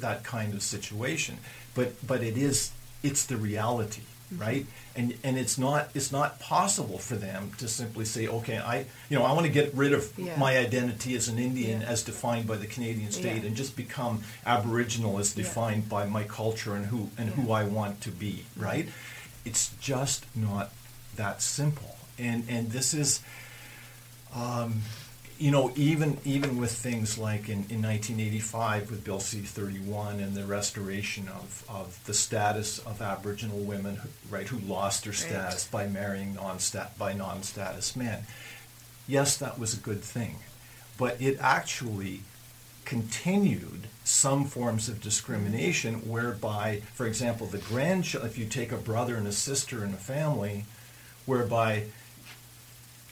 [0.00, 1.38] that kind of situation.
[1.74, 4.02] But but it is it's the reality,
[4.36, 4.66] right?
[4.96, 9.18] And and it's not it's not possible for them to simply say, okay, I you
[9.18, 10.36] know I want to get rid of Yeah.
[10.38, 11.88] my identity as an Indian Yeah.
[11.88, 13.48] as defined by the Canadian state Yeah.
[13.48, 18.00] and just become Aboriginal as defined by my culture and who and who I want
[18.02, 18.88] to be, right?
[19.44, 20.70] It's just not
[21.16, 21.96] that simple.
[22.18, 23.20] And and this is
[24.34, 24.82] um,
[25.38, 30.44] you know, even even with things like in, in 1985 with Bill C-31 and the
[30.44, 35.86] restoration of, of the status of Aboriginal women, who, right, who lost their status by
[35.86, 38.24] marrying non-stat by non-status men.
[39.06, 40.36] Yes, that was a good thing,
[40.98, 42.20] but it actually
[42.84, 46.10] continued some forms of discrimination mm-hmm.
[46.10, 49.98] whereby, for example, the grandchild, if you take a brother and a sister in a
[49.98, 50.64] family,
[51.26, 51.84] whereby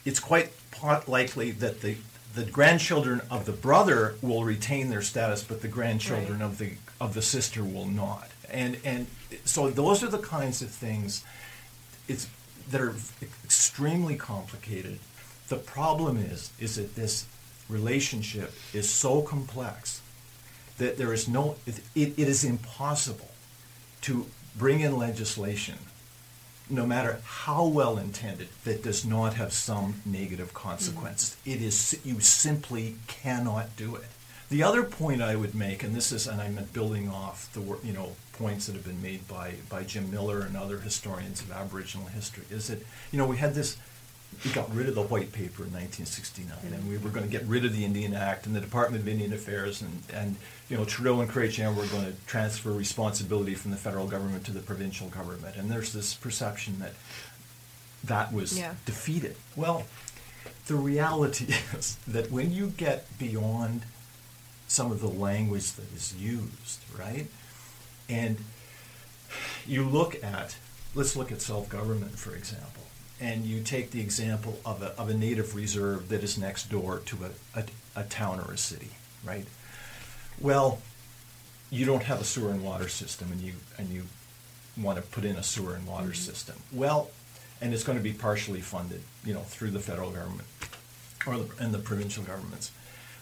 [0.05, 0.51] it's quite
[1.07, 1.97] likely that the
[2.35, 6.45] the grandchildren of the brother will retain their status, but the grandchildren Right.
[6.45, 8.29] of the of the sister will not.
[8.49, 9.07] And and
[9.45, 11.23] so those are the kinds of things
[12.07, 12.27] it's
[12.69, 14.99] that are extremely complicated.
[15.47, 17.25] The problem is is that this
[17.69, 20.01] relationship is so complex
[20.77, 23.31] that there is no it, it is impossible
[24.01, 25.77] to bring in legislation
[26.69, 31.35] no matter how well intended, that does not have some negative consequence.
[31.41, 31.51] Mm-hmm.
[31.51, 34.05] It is you simply cannot do it.
[34.49, 37.93] The other point I would make, and this is, and I'm building off the you
[37.93, 42.07] know points that have been made by by Jim Miller and other historians of Aboriginal
[42.07, 43.77] history, is that you know we had this.
[44.43, 47.43] We got rid of the white paper in 1969, and we were going to get
[47.45, 50.35] rid of the Indian Act and the Department of Indian Affairs, and, and
[50.69, 54.51] you know Trudeau and Chrétien were going to transfer responsibility from the federal government to
[54.51, 56.93] the provincial government, and there's this perception that
[58.03, 58.75] that was Yeah.
[58.85, 59.35] defeated.
[59.55, 59.85] Well,
[60.67, 63.81] the reality is that when you get beyond
[64.67, 67.27] some of the language that is used, right,
[68.09, 68.37] and
[69.65, 70.55] you look at,
[70.93, 72.83] let's look at self-government, for example,
[73.19, 76.99] and you take the example of a, of a native reserve that is next door
[77.05, 77.63] to a, a,
[77.95, 78.89] a town or a city,
[79.23, 79.45] right?
[80.39, 80.81] Well,
[81.69, 84.03] you don't have a sewer and water system, and you and you
[84.77, 86.13] want to put in a sewer and water mm-hmm.
[86.13, 86.55] system.
[86.71, 87.11] Well,
[87.61, 90.47] and it's going to be partially funded, you know, through the federal government
[91.25, 92.71] or the, and the provincial governments.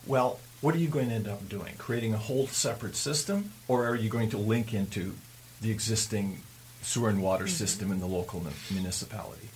[0.05, 1.75] Well, what are you going to end up doing?
[1.77, 5.13] Creating a whole separate system, or are you going to link into
[5.61, 6.41] the existing
[6.81, 7.53] sewer and water mm-hmm.
[7.53, 9.49] system in the local mun- municipality?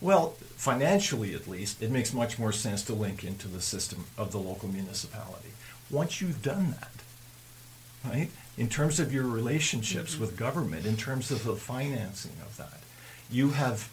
[0.00, 4.30] Well, financially at least, it makes much more sense to link into the system of
[4.32, 5.50] the local municipality.
[5.90, 10.20] Once you've done that, right, in terms of your relationships mm-hmm.
[10.20, 12.80] with government, in terms of the financing of that,
[13.30, 13.90] you have,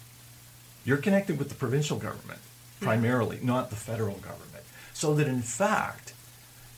[0.84, 2.84] you're connected with the provincial government mm-hmm.
[2.84, 4.64] primarily, not the federal government.
[4.94, 6.12] So that in fact,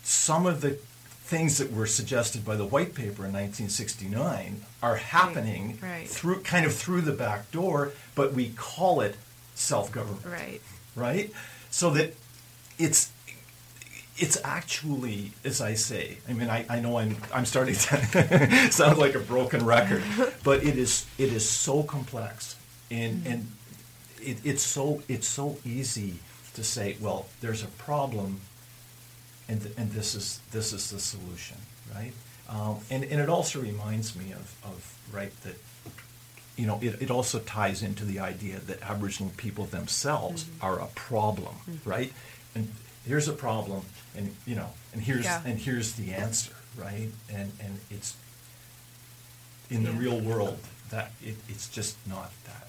[0.03, 0.79] some of the
[1.29, 6.09] things that were suggested by the white paper in 1969 are happening right.
[6.09, 9.15] through kind of through the back door, but we call it
[9.55, 10.63] self-government Right.
[10.97, 11.31] right?
[11.71, 12.15] So that
[12.79, 13.13] it's
[14.17, 18.97] it's actually, as I say, I mean, I, I know I'm I'm starting to sound
[18.97, 20.03] like a broken record,
[20.43, 22.57] but it is it is so complex,
[22.91, 23.33] and mm-hmm.
[23.33, 23.53] and
[24.23, 26.15] it, it's so it's so easy
[26.55, 28.41] to say, well, there's a problem,
[29.49, 31.57] and th- and this is this is the solution,
[31.95, 32.13] right?
[32.49, 35.57] Um, and and it also reminds me of of right that
[36.59, 40.65] you know, it, it also ties into the idea that Aboriginal people themselves mm-hmm.
[40.65, 41.89] are a problem, mm-hmm.
[41.89, 42.13] right?
[42.55, 42.73] And
[43.07, 43.83] here's a problem,
[44.17, 45.41] and you know, and here's yeah.
[45.47, 47.11] and here's the answer, right?
[47.33, 48.17] And and it's
[49.71, 50.59] in the real world
[50.91, 52.69] that it, it's just not that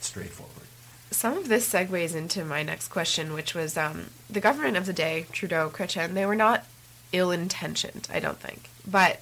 [0.00, 0.66] straightforward.
[1.12, 4.92] Some of this segues into my next question, which was um, the government of the
[4.92, 6.64] day, Trudeau, Chrétien, they were not
[7.12, 8.70] ill intentioned, I don't think.
[8.86, 9.20] But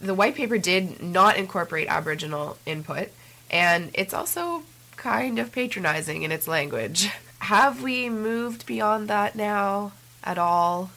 [0.00, 3.08] the white paper did not incorporate Aboriginal input,
[3.50, 4.62] and it's also
[4.96, 7.08] kind of patronizing in its language.
[7.40, 9.92] Have we moved beyond that now
[10.24, 10.90] at all?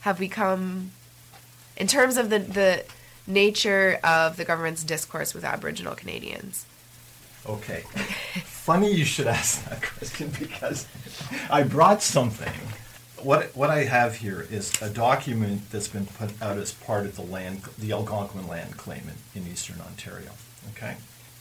[0.00, 0.90] Have we come,
[1.76, 2.84] in terms of the, the
[3.26, 6.66] nature of the government's discourse with Aboriginal Canadians?
[7.46, 7.80] Okay.
[8.44, 10.86] Funny you should ask that question because
[11.50, 12.52] I brought something
[13.24, 17.16] what what I have here is a document that's been put out as part of
[17.16, 19.02] the land, the Algonquin land claim
[19.34, 20.30] in, in Eastern Ontario.
[20.70, 20.96] Okay,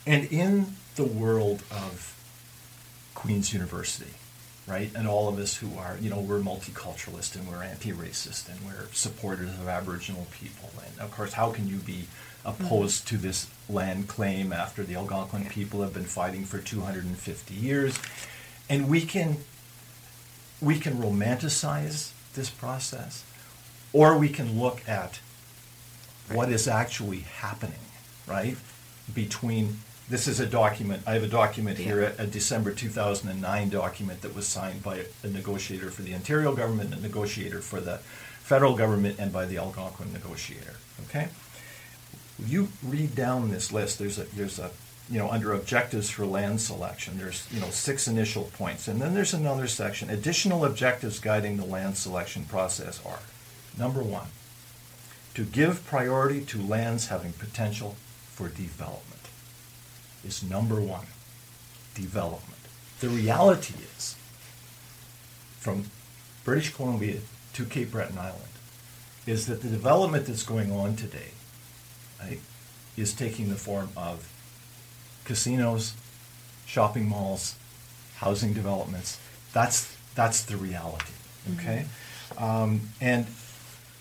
[0.08, 2.16] and in the world of
[3.16, 4.14] Queen's University,
[4.68, 8.60] right, and all of us who are, you know, we're multiculturalist and we're anti-racist and
[8.66, 12.06] we're supporters of Aboriginal people, and of course, how can you be
[12.46, 13.16] opposed mm-hmm.
[13.16, 18.00] to this land claim after the Algonquin people have been fighting for 250 years?
[18.70, 19.38] And we can
[20.62, 23.26] we can romanticize this process,
[23.92, 25.20] or we can look at
[26.32, 27.80] what is actually happening,
[28.28, 28.58] right?
[29.14, 29.80] Between
[30.10, 31.04] this is a document.
[31.06, 31.86] I have a document yeah.
[31.86, 36.54] here, a, a, December 2009 document that was signed by a negotiator for the Ontario
[36.54, 40.76] government, a negotiator for the federal government, and by the Algonquin negotiator.
[41.08, 41.30] Okay,
[42.40, 44.00] you read down this list.
[44.00, 44.72] There's a there's a
[45.10, 48.88] you know, under objectives for land selection, there's, you know, six initial points.
[48.88, 50.10] And then there's another section.
[50.10, 53.20] Additional objectives guiding the land selection process are
[53.78, 54.28] number one,
[55.34, 57.96] to give priority to lands having potential
[58.28, 59.28] for development
[60.24, 61.08] is number one,
[61.96, 62.62] development.
[63.00, 64.16] The reality is,
[65.60, 65.86] from
[66.46, 67.20] British Columbia
[67.54, 68.42] to Cape Breton Island,
[69.26, 71.32] is that the development that's going on today
[72.96, 74.30] is taking the form of
[75.26, 75.94] casinos,
[76.66, 77.56] shopping malls,
[78.18, 79.20] housing developments.
[79.54, 81.12] That's that's the reality.
[81.56, 82.44] Okay, mm-hmm.
[82.44, 83.28] um, and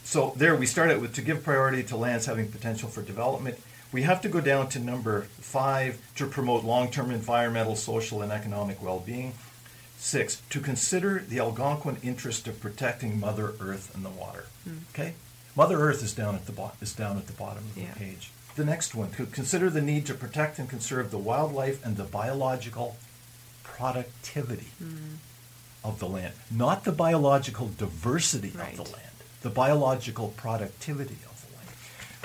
[0.04, 3.58] so there we started with to give priority to lands having potential for development.
[3.92, 8.82] We have to go down to number five to promote long-term environmental, social, and economic
[8.82, 9.34] well-being.
[9.98, 14.46] Six, to consider the Algonquin interest of protecting Mother Earth and the water.
[14.68, 14.78] Mm.
[14.92, 15.14] Okay,
[15.54, 17.92] Mother Earth is down at the bo- is down at the bottom of yeah.
[17.92, 21.96] the page the next one consider the need to protect and conserve the wildlife and
[21.96, 22.96] the biological
[23.62, 25.16] productivity mm.
[25.82, 28.78] of the land, not the biological diversity right.
[28.78, 31.76] of the land, the biological productivity of the land.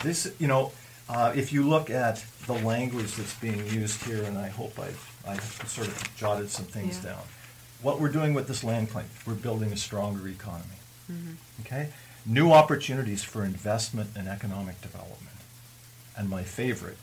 [0.03, 0.71] This, you know,
[1.09, 5.21] uh, if you look at the language that's being used here, and I hope I've,
[5.25, 7.11] I've sort of jotted some things yeah.
[7.11, 7.21] down.
[7.81, 10.65] What we're doing with this land claim, we're building a stronger economy.
[11.09, 11.33] Mm-hmm.
[11.61, 11.89] Okay?
[12.27, 15.37] New opportunities for investment and economic development
[16.17, 16.97] and my favorite,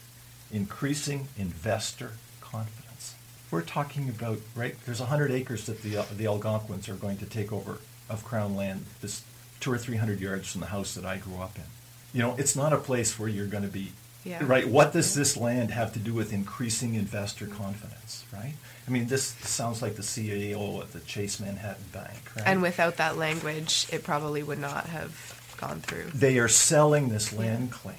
[0.53, 3.15] increasing investor confidence.
[3.51, 7.27] We're talking about, right, there's 100 acres that the, uh, the Algonquins are going to
[7.27, 7.79] take over
[8.11, 9.23] of Crown land, this
[9.61, 11.65] two or 300 yards from the house that I grew up in.
[12.13, 13.93] You know, it's not a place where you're going to be,
[14.25, 14.45] yeah.
[14.45, 14.69] right?
[14.69, 18.55] What does this land have to do with increasing investor confidence, right?
[18.87, 22.47] I mean, this sounds like the CEO at the Chase Manhattan Bank, right?
[22.47, 26.11] And without that language, it probably would not have gone through.
[26.15, 27.97] They are selling this land claim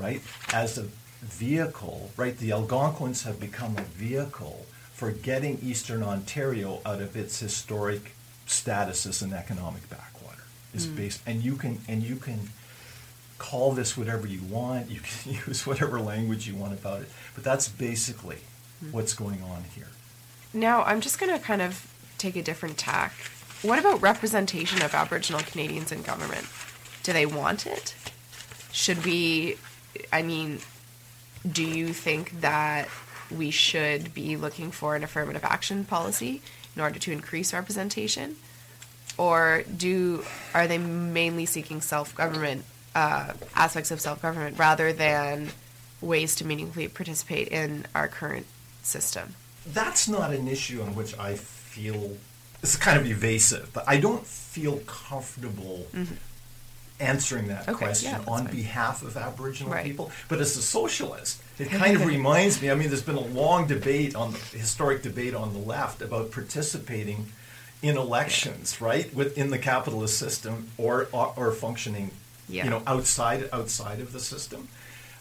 [0.00, 0.86] right, as a
[1.20, 2.36] vehicle, right?
[2.38, 8.14] The Algonquins have become a vehicle for getting Eastern Ontario out of its historic
[8.46, 10.42] status as an economic backwater.
[10.74, 10.96] Is mm.
[10.96, 12.38] based, and you can and you can
[13.38, 14.88] call this whatever you want.
[14.90, 18.38] You can use whatever language you want about it, but that's basically
[18.84, 18.92] mm.
[18.92, 19.88] what's going on here.
[20.52, 23.12] Now, I'm just going to kind of take a different tack.
[23.62, 26.46] What about representation of Aboriginal Canadians in government?
[27.02, 27.94] Do they want it?
[28.72, 29.56] Should we
[30.12, 30.60] I mean,
[31.50, 32.88] do you think that
[33.30, 36.42] we should be looking for an affirmative action policy
[36.74, 38.36] in order to increase representation?
[39.16, 42.64] Or do are they mainly seeking self government
[42.94, 45.50] uh, aspects of self government rather than
[46.00, 48.46] ways to meaningfully participate in our current
[48.82, 49.34] system?
[49.66, 52.16] That's not an issue on which I feel
[52.62, 56.14] it's kind of evasive, but I don't feel comfortable mm-hmm
[57.00, 58.54] answering that okay, question yeah, on fine.
[58.54, 59.84] behalf of Aboriginal right.
[59.84, 60.10] people.
[60.28, 62.70] But as a socialist, it kind of reminds me.
[62.70, 66.30] I mean, there's been a long debate on the historic debate on the left about
[66.30, 67.26] participating
[67.82, 72.10] in elections, right, within the capitalist system or or, or functioning,
[72.48, 72.64] yeah.
[72.64, 74.68] you know, outside outside of the system.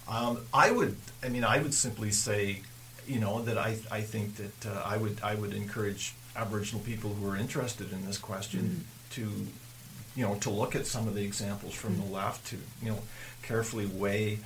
[0.08, 2.62] Um, I would, I mean, I would simply say,
[3.10, 7.10] you know, that I, I think that uh, I would, I would encourage Aboriginal people
[7.14, 9.16] who are interested in this question mm.
[9.16, 9.22] to,
[10.16, 12.06] you know, to look at some of the examples from mm.
[12.06, 13.00] the left, to, you know,
[13.42, 14.40] carefully weigh,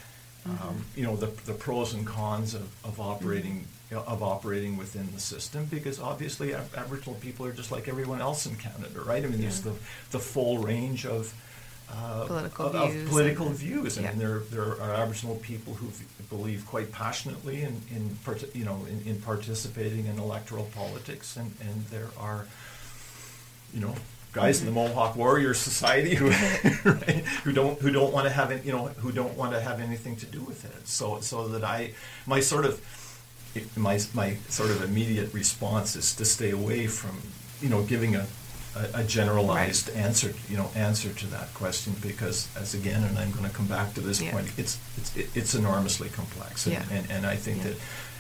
[0.46, 1.00] um, mm-hmm.
[1.00, 5.20] you know, the, the pros and cons of, of operating mm-hmm of operating within the
[5.20, 9.24] system because obviously ab- Aboriginal people are just like everyone else in Canada, right?
[9.24, 9.42] I mean, yeah.
[9.42, 9.74] there's the,
[10.10, 11.32] the full range of
[11.92, 13.04] uh, political of, views.
[13.04, 13.98] Of political views.
[13.98, 14.10] I yeah.
[14.10, 15.92] mean, there, there are Aboriginal people who
[16.36, 18.18] believe quite passionately in, in
[18.54, 22.48] you know, in, in, participating in electoral politics, and, and there are,
[23.74, 23.96] you know,
[24.32, 24.70] guys mm-hmm.
[24.70, 24.80] in the.
[24.80, 26.30] Mohawk Warrior Society who
[26.90, 29.62] right, who don't who don't want to have any, you know who don't want to
[29.62, 30.88] have anything to do with it.
[30.88, 31.94] So so that I
[32.26, 32.82] my sort of
[33.76, 37.22] my, my sort of immediate response is to stay away from,
[37.62, 38.26] you know, giving a,
[38.76, 39.98] a, a generalized right.
[39.98, 43.68] answer, you know, answer to that question because, as again, and I'm going to come
[43.68, 44.32] back to this yeah.
[44.32, 46.86] point, it's it's it's enormously complex, and, yeah.
[46.92, 47.72] and, and, I think yeah.
[47.72, 47.78] that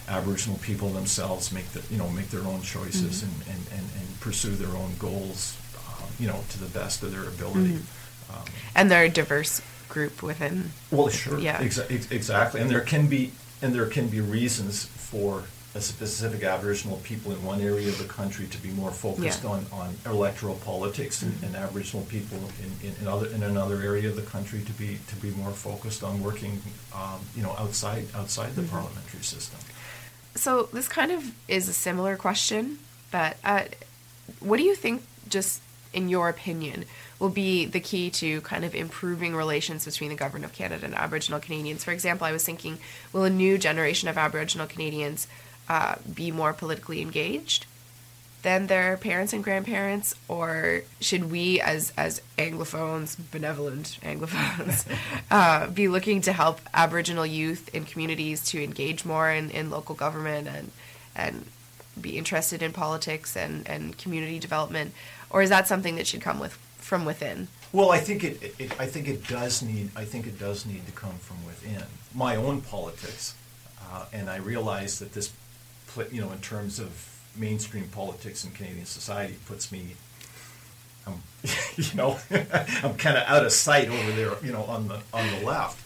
[0.08, 3.50] Aboriginal people themselves make the you know make their own choices mm-hmm.
[3.50, 7.12] and, and, and, and, pursue their own goals, um, you know, to the best of
[7.12, 7.74] their ability.
[7.74, 8.36] Mm-hmm.
[8.36, 10.72] Um, and they're a diverse group within.
[10.92, 13.32] Well, sure, yeah, exa- exactly, and there can be
[13.62, 15.44] and there can be reasons for
[15.76, 19.50] a specific Aboriginal people in one area of the country to be more focused yeah.
[19.50, 21.46] on, on electoral politics, and, mm-hmm.
[21.46, 25.00] and Aboriginal people in, in, in, other in another area of the country to be
[25.08, 26.62] to be more focused on working,
[26.94, 28.72] um, you know, outside outside the mm-hmm.
[28.72, 29.60] parliamentary system.
[30.36, 32.80] So this kind of is a similar question,
[33.12, 33.64] but uh,
[34.40, 35.04] what do you think?
[35.28, 35.62] Just
[35.94, 36.86] in your opinion,
[37.20, 40.96] will be the key to kind of improving relations between the government of Canada and
[40.96, 41.84] Aboriginal Canadians.
[41.84, 42.80] For example, I was thinking,
[43.14, 45.28] will a new generation of Aboriginal Canadians
[45.70, 47.66] uh, be more politically engaged
[48.44, 54.86] than their parents and grandparents, or should we, as as Anglophones, benevolent Anglophones,
[55.32, 59.96] uh, be looking to help Aboriginal youth in communities to engage more in, in local
[59.96, 60.72] government and
[61.16, 61.46] and
[62.00, 64.94] be interested in politics and, and community development,
[65.30, 67.48] or is that something that should come with from within?
[67.72, 69.90] Well, I think it, it, I think it does need.
[69.96, 71.84] I think it does need to come from within
[72.14, 73.36] my own politics,
[73.82, 75.32] uh, and I realize that this,
[76.12, 79.96] you know, in terms of mainstream politics in Canadian society, puts me.
[81.06, 81.22] I'm,
[81.76, 85.28] you know, I'm kind of out of sight over there, you know, on the on
[85.32, 85.86] the left.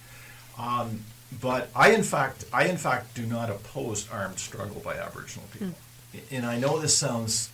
[0.58, 1.02] Um,
[1.42, 5.76] but I, in fact, I in fact do not oppose armed struggle by Aboriginal people,
[6.14, 6.22] mm.
[6.32, 7.50] and I know this sounds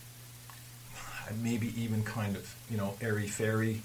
[1.42, 3.82] maybe even kind of you know airy fairy.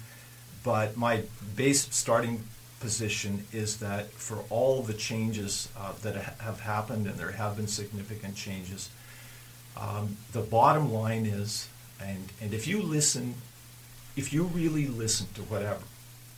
[0.63, 1.23] But my
[1.55, 2.43] base starting
[2.79, 7.67] position is that for all the changes uh, that have happened, and there have been
[7.67, 8.89] significant changes,
[9.77, 11.69] um, the bottom line is,
[12.01, 13.35] and and if you listen,
[14.15, 15.83] if you really listen to what ab-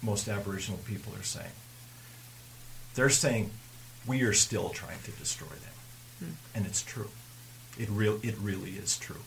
[0.02, 1.56] most Aboriginal people are saying,
[2.96, 3.52] they're saying
[4.08, 5.78] we are still trying to destroy them,
[6.20, 6.58] hmm.
[6.58, 7.10] and it's true.
[7.80, 9.22] It real it really is true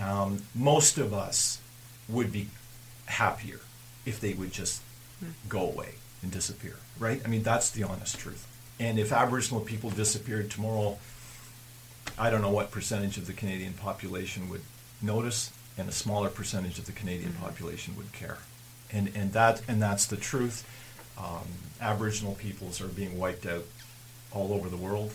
[0.00, 1.60] um, most of us
[2.08, 2.48] would be
[3.06, 3.60] happier
[4.04, 4.82] if they would just
[5.22, 5.32] mm.
[5.48, 5.94] go away
[6.24, 7.20] and disappear, right?
[7.24, 8.48] I mean, that's the honest truth.
[8.80, 10.98] And if Aboriginal people disappeared tomorrow,
[12.18, 14.62] I don't know what percentage of the Canadian population would
[15.00, 17.44] notice, and a smaller percentage of the Canadian mm-hmm.
[17.44, 18.38] population would care.
[18.90, 20.66] And, and, that, and that's the truth.
[21.18, 21.46] Um,
[21.80, 23.64] Aboriginal peoples are being wiped out
[24.32, 25.12] all over the world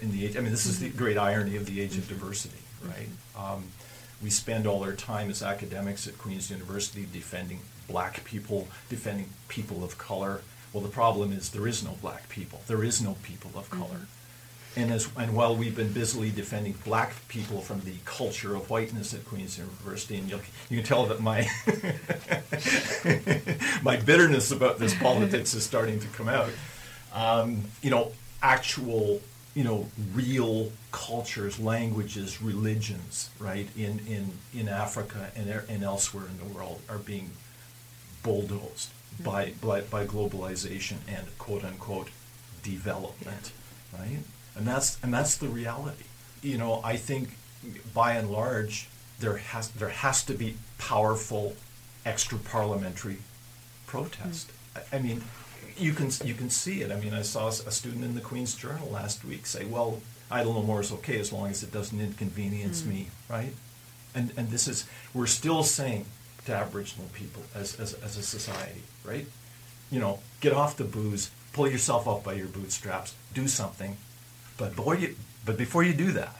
[0.00, 0.36] in the age.
[0.36, 0.98] I mean, this is the mm-hmm.
[0.98, 2.14] great irony of the age of mm-hmm.
[2.14, 3.08] diversity, right?
[3.36, 3.52] Mm-hmm.
[3.52, 3.64] Um,
[4.22, 9.84] we spend all our time as academics at Queen's University defending black people, defending people
[9.84, 10.42] of color.
[10.72, 12.62] Well, the problem is there is no black people.
[12.66, 13.84] There is no people of color.
[13.88, 14.80] Mm-hmm.
[14.80, 19.14] And as and while we've been busily defending black people from the culture of whiteness
[19.14, 21.46] at Queen's University, and you you can tell that my
[23.84, 26.50] my bitterness about this politics is starting to come out.
[27.12, 28.10] Um, you know,
[28.42, 29.20] actual
[29.54, 36.38] you know, real cultures, languages, religions, right, in, in, in Africa and, and elsewhere in
[36.38, 37.30] the world are being
[38.24, 39.22] bulldozed mm-hmm.
[39.22, 42.08] by, by, by globalization and quote unquote
[42.64, 43.52] development,
[43.92, 44.00] yeah.
[44.00, 44.18] right?
[44.56, 46.04] And that's, and that's the reality.
[46.42, 47.36] You know, I think
[47.94, 48.88] by and large,
[49.20, 51.54] there has, there has to be powerful
[52.04, 53.18] extra parliamentary
[53.86, 54.48] protest.
[54.48, 54.94] Mm-hmm.
[54.94, 55.22] I, I mean,
[55.76, 56.90] you can you can see it.
[56.90, 60.00] I mean, I saw a student in the Queen's Journal last week say, "Well,
[60.30, 62.88] idle no more is okay as long as it doesn't inconvenience mm.
[62.88, 63.54] me," right?
[64.14, 66.06] And and this is we're still saying
[66.46, 69.26] to Aboriginal people as, as as a society, right?
[69.90, 73.96] You know, get off the booze, pull yourself up by your bootstraps, do something,
[74.56, 76.36] but before you but before you do that,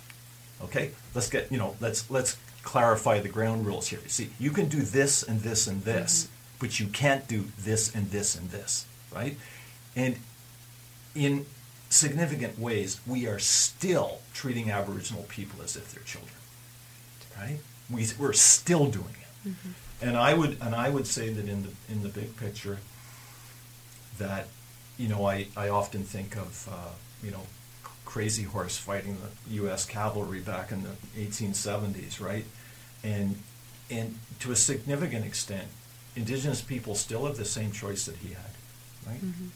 [0.62, 4.00] okay, let's get you know let's let's clarify the ground rules here.
[4.06, 6.32] See, you can do this and this and this, mm-hmm.
[6.60, 9.36] but you can't do this and this and this right?
[9.94, 10.16] And
[11.14, 11.46] in
[11.88, 16.32] significant ways, we are still treating Aboriginal people as if they're children.
[17.38, 17.58] Right?
[17.90, 19.48] We, we're still doing it.
[19.48, 19.70] Mm-hmm.
[20.02, 22.78] And I would and I would say that in the in the big picture,
[24.18, 24.48] that
[24.98, 26.92] you know I, I often think of uh,
[27.22, 27.42] you know
[28.04, 29.86] Crazy Horse fighting the U.S.
[29.86, 32.44] cavalry back in the 1870s, right?
[33.02, 33.36] And
[33.90, 35.68] and to a significant extent,
[36.16, 38.52] Indigenous people still have the same choice that he had,
[39.06, 39.24] right?
[39.24, 39.46] Mm-hmm.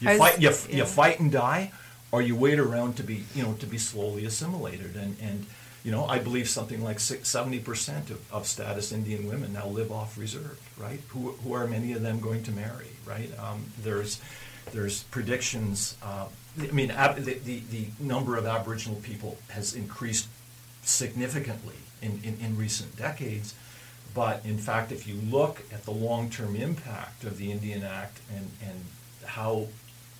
[0.00, 0.76] You fight, you, yeah.
[0.76, 1.72] you fight and die,
[2.10, 4.96] or you wait around to be, you know, to be slowly assimilated.
[4.96, 5.46] And, and
[5.84, 9.90] you know, I believe something like seventy percent of, of status Indian women now live
[9.90, 11.00] off reserve, right?
[11.08, 13.30] Who, who are many of them going to marry, right?
[13.38, 14.20] Um, there's
[14.72, 15.96] there's predictions.
[16.02, 16.26] Uh,
[16.60, 20.28] I mean, ab- the, the, the number of Aboriginal people has increased
[20.82, 23.54] significantly in, in, in recent decades.
[24.14, 28.50] But in fact, if you look at the long-term impact of the Indian Act and,
[28.62, 28.84] and
[29.24, 29.68] how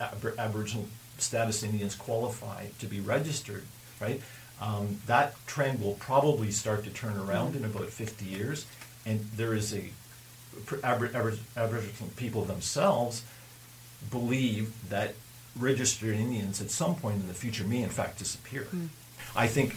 [0.00, 0.86] Ab- Aboriginal
[1.18, 3.64] status Indians qualify to be registered,
[4.00, 4.20] right?
[4.62, 8.64] Um, that trend will probably start to turn around in about 50 years,
[9.04, 9.90] and there is a
[10.84, 13.24] Aboriginal people themselves
[14.10, 15.14] believe that
[15.58, 18.68] registered Indians at some point in the future may in fact disappear.
[18.74, 18.88] Mm.
[19.34, 19.74] I think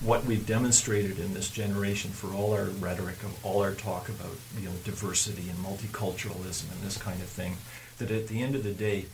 [0.00, 4.36] what we've demonstrated in this generation for all our rhetoric of all our talk about
[4.58, 7.56] you know diversity and multiculturalism and this kind of thing,
[7.98, 9.06] that at the end of the day,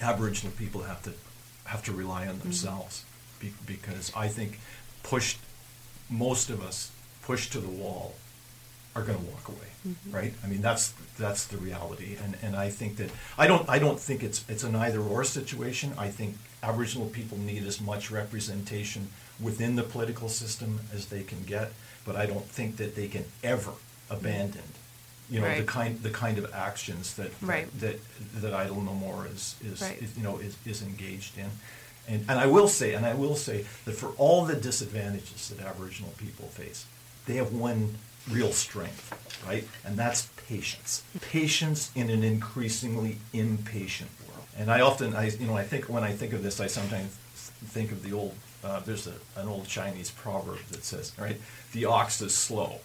[0.00, 1.12] Aboriginal people have to
[1.64, 2.44] have to rely on mm-hmm.
[2.44, 3.04] themselves.
[3.38, 4.58] Be, because I think
[5.02, 5.38] pushed
[6.10, 6.90] most of us
[7.22, 8.14] pushed to the wall
[8.94, 10.16] are going to walk away, mm-hmm.
[10.16, 10.34] right?
[10.42, 14.00] I mean that's that's the reality, and and I think that I don't I don't
[14.00, 15.92] think it's it's an either or situation.
[15.98, 19.08] I think Aboriginal people need as much representation
[19.40, 21.72] within the political system as they can get,
[22.04, 23.72] but I don't think that they can ever
[24.10, 24.62] abandon
[25.30, 25.58] you know right.
[25.58, 27.68] the kind the kind of actions that right.
[27.80, 27.98] that,
[28.34, 30.00] that that Idle No More is is, right.
[30.00, 31.50] is, you know is, is engaged in.
[32.08, 35.64] And, and I will say, and I will say that for all the disadvantages that
[35.64, 36.86] Aboriginal people face,
[37.26, 37.96] they have one
[38.30, 39.12] real strength,
[39.46, 39.66] right?
[39.84, 41.02] And that's patience.
[41.20, 44.46] Patience in an increasingly impatient world.
[44.56, 47.16] And I often, I you know, I think when I think of this, I sometimes
[47.66, 48.34] think of the old.
[48.64, 51.40] Uh, there's a, an old Chinese proverb that says, right,
[51.72, 52.80] the ox is slow,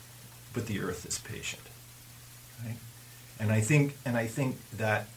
[0.54, 1.64] but the earth is patient.
[2.64, 2.78] Right?
[3.40, 5.08] And I think, and I think that,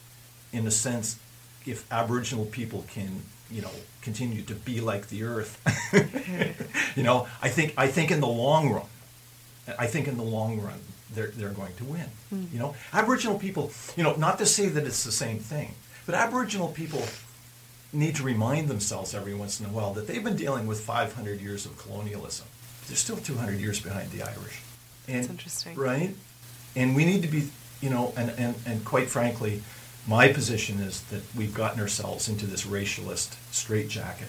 [0.53, 1.19] in a sense,
[1.67, 3.71] if Aboriginal people can, you know,
[4.03, 5.61] continue to be like the earth,
[6.97, 8.87] you know, I think, I think in the long run,
[9.79, 10.81] I think in the long run,
[11.13, 12.07] they're, they're going to win.
[12.33, 12.53] Mm.
[12.53, 15.75] You know, Aboriginal people, you know, not to say that it's the same thing,
[16.05, 17.03] but Aboriginal people
[17.93, 21.41] need to remind themselves every once in a while that they've been dealing with 500
[21.41, 22.47] years of colonialism.
[22.87, 24.61] They're still 200 years behind the Irish.
[25.09, 25.75] And, That's interesting.
[25.77, 26.15] Right?
[26.75, 27.49] And we need to be,
[27.81, 29.63] you know, and, and, and quite frankly,
[30.07, 34.29] my position is that we've gotten ourselves into this racialist straitjacket.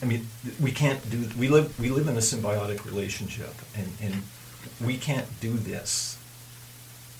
[0.00, 0.28] I mean,
[0.60, 1.28] we can't do.
[1.36, 1.78] We live.
[1.78, 4.22] We live in a symbiotic relationship, and, and
[4.80, 6.18] we can't do this,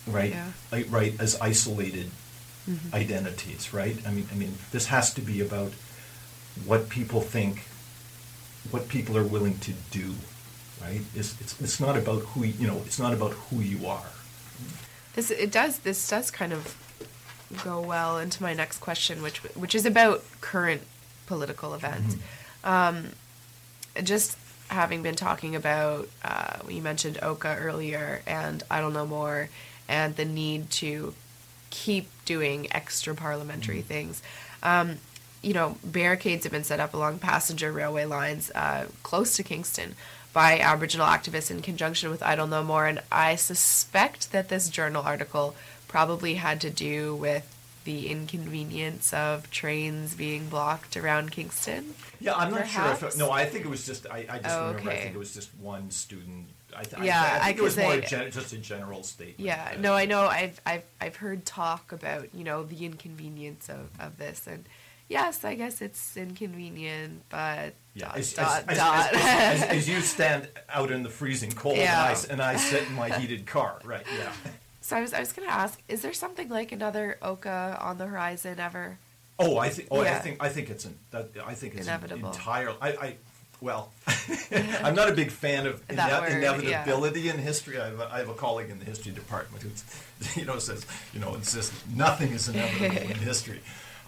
[0.06, 0.30] right?
[0.30, 0.82] Yeah.
[0.88, 2.10] Right as isolated
[2.68, 2.94] mm-hmm.
[2.94, 3.96] identities, right?
[4.06, 5.72] I mean, I mean, this has to be about
[6.64, 7.64] what people think,
[8.70, 10.14] what people are willing to do,
[10.80, 11.00] right?
[11.14, 12.82] It's, it's, it's not about who you know.
[12.86, 14.10] It's not about who you are.
[15.14, 15.80] This it does.
[15.80, 16.76] This does kind of
[17.64, 20.82] go well into my next question, which which is about current
[21.26, 22.14] political events.
[22.14, 22.68] Mm-hmm.
[22.68, 23.06] Um,
[24.02, 24.38] just
[24.68, 29.48] having been talking about, uh, you mentioned Oka earlier, and Idle No More,
[29.88, 31.14] and the need to
[31.70, 33.88] keep doing extra parliamentary mm-hmm.
[33.88, 34.22] things.
[34.62, 34.98] Um,
[35.42, 39.96] you know, barricades have been set up along passenger railway lines uh, close to Kingston
[40.32, 45.02] by Aboriginal activists in conjunction with Idle No More, and I suspect that this journal
[45.02, 45.54] article
[45.92, 47.46] probably had to do with
[47.84, 51.94] the inconvenience of trains being blocked around Kingston.
[52.18, 52.92] Yeah, I'm not sure.
[52.92, 54.06] If it, no, I think it was just.
[54.06, 54.88] I, I just oh, remember.
[54.88, 54.98] Okay.
[54.98, 56.46] I think it was just one student.
[56.74, 59.40] I th- yeah, I, I think it was more gen- just a general statement.
[59.40, 60.22] Yeah, no, I know.
[60.22, 64.64] I've I've I've heard talk about you know the inconvenience of, of this and
[65.10, 68.06] yes, I guess it's inconvenient, but yeah.
[68.06, 69.14] dot, as, dot, as, dot.
[69.14, 72.08] As, as, you stand out in the freezing cold yeah.
[72.08, 74.06] and, I, and I sit in my heated car, right?
[74.18, 74.32] Yeah.
[74.82, 77.98] So I was I was going to ask, is there something like another Oka on
[77.98, 78.98] the horizon ever?
[79.38, 79.88] Oh, I think.
[79.90, 80.16] Oh, yeah.
[80.16, 80.36] I think.
[80.40, 82.30] I think it's an, that, I think it's inevitable.
[82.30, 82.76] Entirely.
[82.80, 83.16] I, I
[83.60, 83.92] well,
[84.82, 87.34] I'm not a big fan of ine- word, inevitability yeah.
[87.34, 87.80] in history.
[87.80, 89.70] I have, a, I have, a colleague in the history department who,
[90.40, 93.60] you know, says, you know, insists nothing is inevitable in history.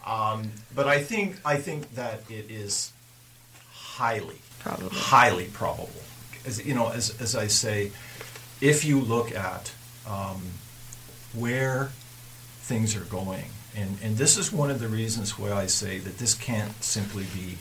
[0.05, 2.93] Um, but I think I think that it is
[3.73, 4.91] highly, probable.
[4.91, 6.03] highly probable.
[6.45, 7.93] As you know, as as I say,
[8.61, 9.73] if you look at
[10.07, 10.43] um,
[11.35, 11.91] where
[12.61, 13.45] things are going
[13.77, 17.25] And, and this is one of the reasons why I say that this can't simply
[17.35, 17.59] be,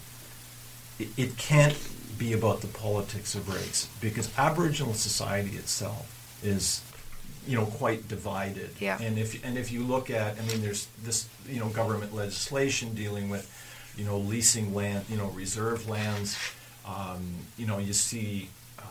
[1.00, 1.78] it, it can't
[2.18, 6.08] be about the politics of race because Aboriginal society itself
[6.44, 6.82] is,
[7.48, 8.70] you know, quite divided.
[8.80, 9.02] Yeah.
[9.02, 12.94] And if and if you look at, I mean, there's this, you know, government legislation
[12.94, 13.50] dealing with,
[13.98, 16.38] you know, leasing land, you know, reserve lands.
[16.86, 18.84] Um, you know, you see uh,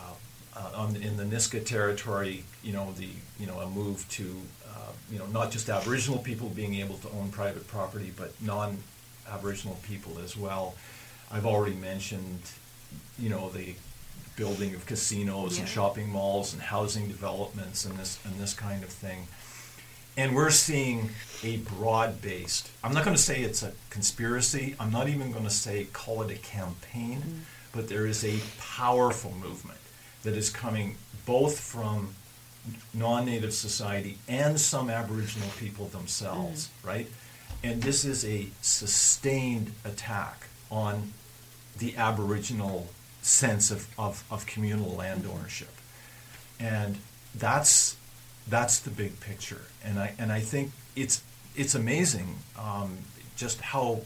[0.56, 3.08] uh, on, in the Nisga'a territory, you know, the
[3.38, 4.40] you know a move to
[5.10, 10.18] you know not just Aboriginal people being able to own private property, but non-Aboriginal people
[10.24, 10.74] as well.
[11.30, 12.40] I've already mentioned,
[13.18, 13.74] you know, the
[14.36, 15.74] building of casinos and Yeah.
[15.74, 19.28] shopping malls and housing developments and this and this kind of thing.
[20.16, 21.10] And we're seeing
[21.42, 22.68] a broad-based.
[22.84, 24.76] I'm not going to say it's a conspiracy.
[24.78, 27.40] I'm not even going to say call it a campaign, mm.
[27.72, 29.78] but there is a powerful movement
[30.22, 32.14] that is coming both from
[32.94, 37.08] non-native society and some Aboriginal people themselves, right?
[37.64, 41.12] And this is a sustained attack on
[41.78, 42.88] the Aboriginal
[43.22, 45.70] sense of, of, of communal land ownership.
[46.58, 46.98] And
[47.34, 47.96] that's
[48.48, 49.62] that's the big picture.
[49.84, 51.22] And I and I think it's
[51.54, 52.98] it's amazing um,
[53.36, 54.02] just how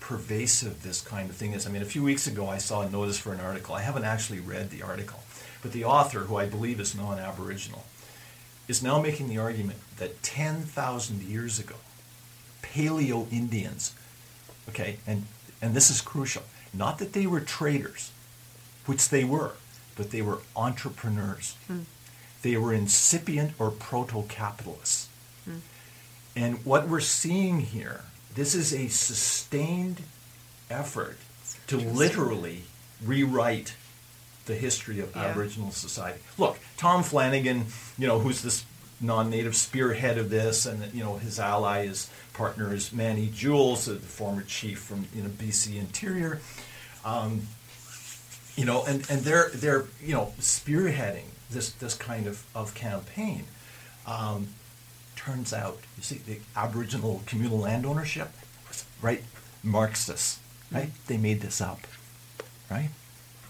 [0.00, 1.66] pervasive this kind of thing is.
[1.66, 3.74] I mean, a few weeks ago I saw a notice for an article.
[3.74, 5.20] I haven't actually read the article,
[5.62, 7.84] but the author, who I believe is non-Aboriginal,
[8.68, 11.76] is now making the argument that 10,000 years ago,
[12.62, 13.94] Paleo Indians,
[14.68, 15.26] okay, and
[15.62, 16.42] and this is crucial,
[16.72, 18.12] not that they were traders,
[18.86, 19.52] which they were,
[19.96, 21.56] but they were entrepreneurs.
[21.66, 21.80] Hmm.
[22.42, 25.08] They were incipient or proto-capitalists.
[25.44, 25.58] Hmm.
[26.34, 28.04] And what we're seeing here,
[28.34, 30.02] this is a sustained
[30.70, 31.18] effort
[31.66, 32.62] to literally
[33.04, 33.74] rewrite
[34.46, 35.26] the history of Yeah.
[35.26, 36.20] Aboriginal society.
[36.38, 37.66] Look, Tom Flanagan,
[37.98, 38.64] you know, who's this
[39.00, 43.96] non-native spearhead of this, and you know his ally, his partner is Manny Jules, the
[43.96, 46.40] former chief from you know BC Interior.
[47.04, 47.48] Um,
[48.56, 53.44] you know, and, and they're they're you know spearheading this this kind of, of campaign.
[54.06, 54.48] Um,
[55.16, 58.30] turns out, you see, the Aboriginal communal land ownership
[58.68, 59.22] was right
[59.62, 60.90] Marxists, right?
[61.06, 61.80] They made this up,
[62.70, 62.90] right?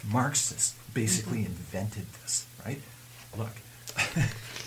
[0.09, 1.53] Marxists basically mm-hmm.
[1.53, 2.81] invented this, right?
[3.37, 3.53] Look,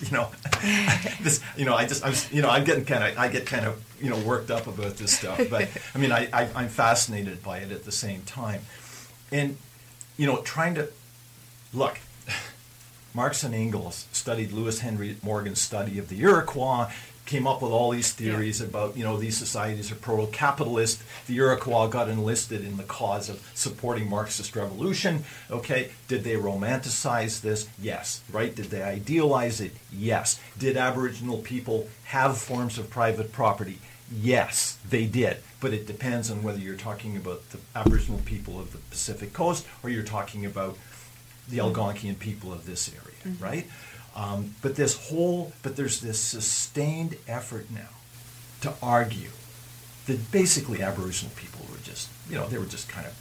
[0.02, 0.30] you know,
[1.22, 3.66] this, you know, I just, I'm, you know, I'm getting kind of, I get kind
[3.66, 7.44] of, you know, worked up about this stuff, but I mean, I, I, I'm fascinated
[7.44, 8.62] by it at the same time,
[9.32, 9.58] and
[10.18, 10.90] you know, trying to
[11.74, 12.00] look.
[13.16, 16.92] Marx and Engels studied Lewis Henry Morgan's study of the Iroquois,
[17.26, 21.02] came up with all these theories about, you know, these societies are pro-capitalist.
[21.28, 25.24] The Iroquois got enlisted in the cause of supporting Marxist revolution.
[25.50, 27.70] Okay, did they romanticize this?
[27.82, 28.22] Yes.
[28.32, 28.54] Right?
[28.54, 29.72] Did they idealize it?
[29.92, 30.40] Yes.
[30.58, 33.80] Did Aboriginal people have forms of private property?
[34.12, 35.38] Yes, they did.
[35.62, 39.66] But it depends on whether you're talking about the Aboriginal people of the Pacific Coast
[39.82, 40.78] or you're talking about
[41.48, 43.44] the Algonquian people of this area, mm-hmm.
[43.44, 43.68] right?
[44.16, 47.90] Um, but this whole, but there's this sustained effort now
[48.62, 49.30] to argue
[50.06, 53.14] that basically Aboriginal people were just, you know, they were just kind of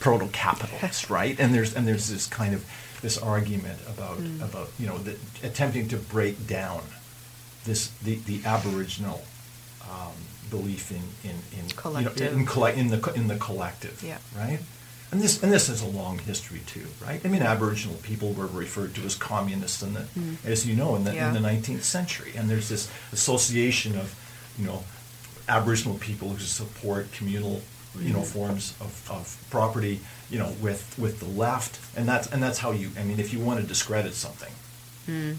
[0.00, 1.38] proto-capitalists, right?
[1.38, 2.64] And there's and there's this kind of
[3.02, 6.82] this argument about about you know the, attempting to break down
[7.64, 9.22] this the the Aboriginal
[9.82, 10.12] um,
[10.50, 12.18] belief in in in Collective.
[12.20, 14.18] you know, in, colle- in the in the collective, Yeah.
[14.36, 14.58] right?
[15.12, 17.20] And this and this has a long history too, right?
[17.24, 20.06] I mean, Aboriginal people were referred to as communists in the,
[20.44, 21.14] as you know, in the Mm.
[21.16, 21.28] Yeah.
[21.28, 24.14] in the 19th century, and there's this association of,
[24.58, 24.84] you know,
[25.48, 27.60] Aboriginal people who support communal,
[28.00, 28.26] you know, Mm.
[28.26, 30.00] forms of, of property,
[30.30, 32.90] you know, with with the left, and that's and that's how you.
[32.98, 34.52] I mean, if you want to discredit something,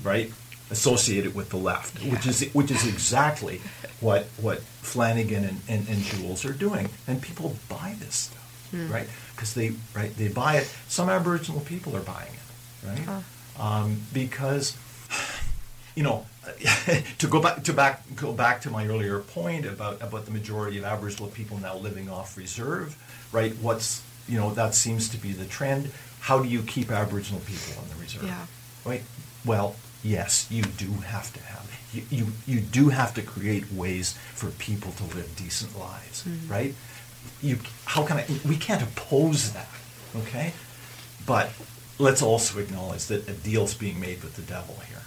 [0.03, 0.31] right,
[0.69, 3.59] associate it with the left, which is which is exactly
[4.01, 9.07] what what Flanagan and, and, and Jules are doing, and people buy this stuff, right?
[9.35, 10.73] Because they right they buy it.
[10.87, 13.23] Some Aboriginal people are buying it, right?
[13.59, 14.77] Um, because
[15.95, 16.25] you know,
[17.19, 20.77] to go back to back go back to my earlier point about about the majority
[20.77, 22.95] of Aboriginal people now living off reserve,
[23.31, 23.53] right?
[23.61, 25.91] What's you know that seems to be the trend.
[26.21, 28.23] How do you keep Aboriginal people on the reserve?
[28.23, 28.45] Yeah.
[28.85, 29.03] Right.
[29.45, 31.63] Well, yes, you do have to have
[31.93, 36.73] you you, you do have to create ways for people to live decent lives, right?
[37.43, 38.25] You how can I?
[38.47, 39.67] We can't oppose that,
[40.15, 40.53] okay?
[41.27, 41.51] But
[41.99, 45.01] let's also acknowledge that a deal's being made with the devil here.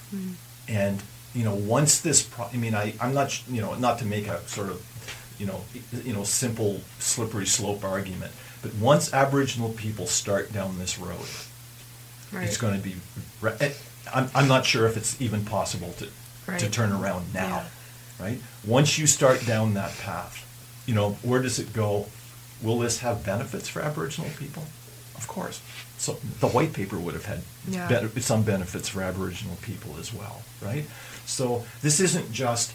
[0.69, 1.03] And
[1.35, 4.27] you know, once this, pro- I mean, I, I'm not, you know, not to make
[4.27, 4.83] a sort of,
[5.39, 5.61] you know,
[6.05, 8.33] you know, simple slippery slope argument,
[8.63, 11.27] but once Aboriginal people start down this road,
[12.33, 12.45] Right.
[12.47, 12.97] it's going to be.
[13.41, 13.73] re- eh,
[14.15, 16.09] I'm, I'm not sure if it's even possible to
[16.59, 17.65] to turn around now.
[18.21, 18.25] Yeah.
[18.27, 18.39] right?
[18.67, 20.43] Once you start down that path,
[20.87, 22.07] you know, where does it go?
[22.63, 24.65] Will this have benefits for Aboriginal people?
[25.17, 25.61] Of course.
[25.99, 28.07] So the white paper would have had Yeah.
[28.21, 30.87] some benefits for Aboriginal people as well, right?
[31.25, 32.73] So this isn't just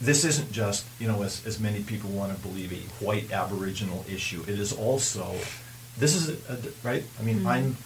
[0.00, 4.04] this isn't just you know as, as many people want to believe a white Aboriginal
[4.08, 4.42] issue.
[4.46, 5.36] It is also
[5.98, 7.04] this is a, a, right.
[7.18, 7.48] I mean mm-hmm.
[7.48, 7.76] I'm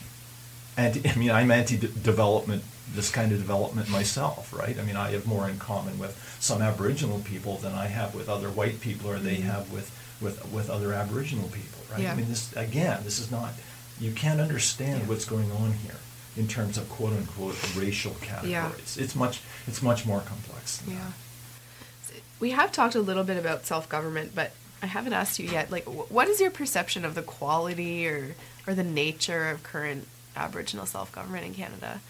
[0.77, 1.09] anti.
[1.09, 2.63] I mean I'm anti-development.
[2.95, 4.79] This kind of development myself, right?
[4.79, 8.29] I mean I have more in common with some Aboriginal people than I have with
[8.29, 9.49] other white people, or they mm-hmm.
[9.49, 9.91] have with
[10.25, 12.01] with with other Aboriginal people, right?
[12.03, 12.13] Yeah.
[12.13, 13.01] I mean this again.
[13.05, 13.53] This is not.
[14.01, 15.09] You can't understand Yeah.
[15.09, 15.97] what's going on here
[16.37, 18.51] in terms of quote unquote racial categories.
[18.97, 19.05] Yeah.
[19.05, 20.79] It's much it's much more complex.
[20.79, 21.01] Than Yeah.
[21.05, 22.23] that.
[22.41, 24.53] We have talked a little bit about self government, but
[24.83, 25.71] I haven't asked you yet.
[25.71, 28.35] Like, what is your perception of the quality or
[28.67, 32.01] or the nature of current Aboriginal self government in Canada?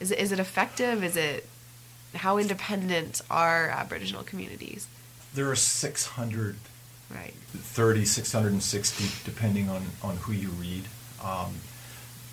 [0.00, 1.04] Is it is it effective?
[1.04, 1.48] Is it
[2.16, 4.86] how independent are Aboriginal communities?
[5.34, 6.58] There are 630,
[7.14, 7.34] Right.
[8.04, 10.84] 660, depending on, on who you read,
[11.22, 11.54] um,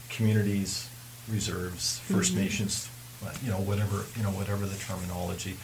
[0.09, 0.89] communities,
[1.29, 2.89] reserves, 1st Nations,
[3.25, 5.57] uh, you know, whatever, you know, whatever the terminology.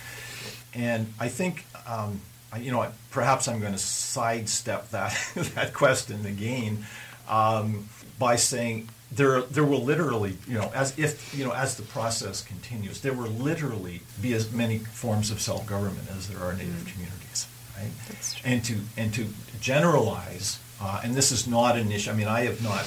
[0.73, 5.17] And I think, um, I, you know, perhaps I'm going to sidestep that,
[5.55, 6.85] that question again
[7.27, 7.89] um,
[8.19, 12.41] by saying there, there will literally, you know, as if, you know, as the process
[12.41, 17.47] continues, there will literally be as many forms of self-government as there are Native communities,
[17.77, 17.91] right?
[18.07, 18.51] That's true.
[18.51, 19.27] And to and to
[19.61, 22.11] generalize, uh, and this is not an issue.
[22.11, 22.85] I mean, I have not.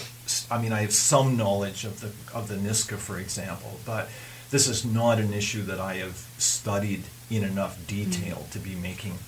[0.51, 4.09] I mean, I have some knowledge of the of the Nisga'a, for example, but
[4.51, 9.18] this is not an issue that I have studied in enough detail to be making,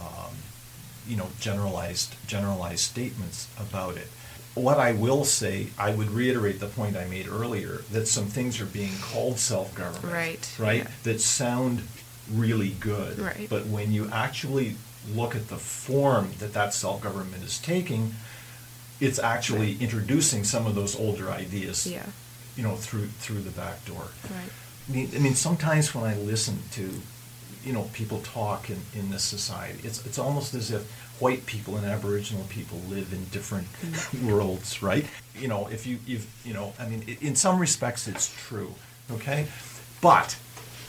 [0.00, 0.34] um,
[1.08, 4.08] you know, generalized generalized statements about it.
[4.54, 8.60] What I will say, I would reiterate the point I made earlier that some things
[8.60, 10.90] are being called self-government, Right, Right, yeah.
[11.04, 11.82] that sound
[12.32, 13.48] really good, Right.
[13.48, 14.74] but when you actually
[15.14, 18.14] look at the form that that self-government is taking,
[19.00, 19.82] it's actually Right.
[19.82, 22.06] introducing some of those older ideas, Yeah.
[22.56, 24.08] you know, through through the back door.
[24.28, 24.50] Right.
[24.88, 27.00] I mean, I mean, sometimes when I listen to,
[27.64, 30.82] you know, people talk in, in this society, it's it's almost as if
[31.18, 34.22] white people and Aboriginal people live in different mm.
[34.30, 35.06] worlds, right?
[35.38, 38.74] You know, if you you've you know, I mean, in some respects it's true,
[39.10, 39.46] okay,
[40.02, 40.36] but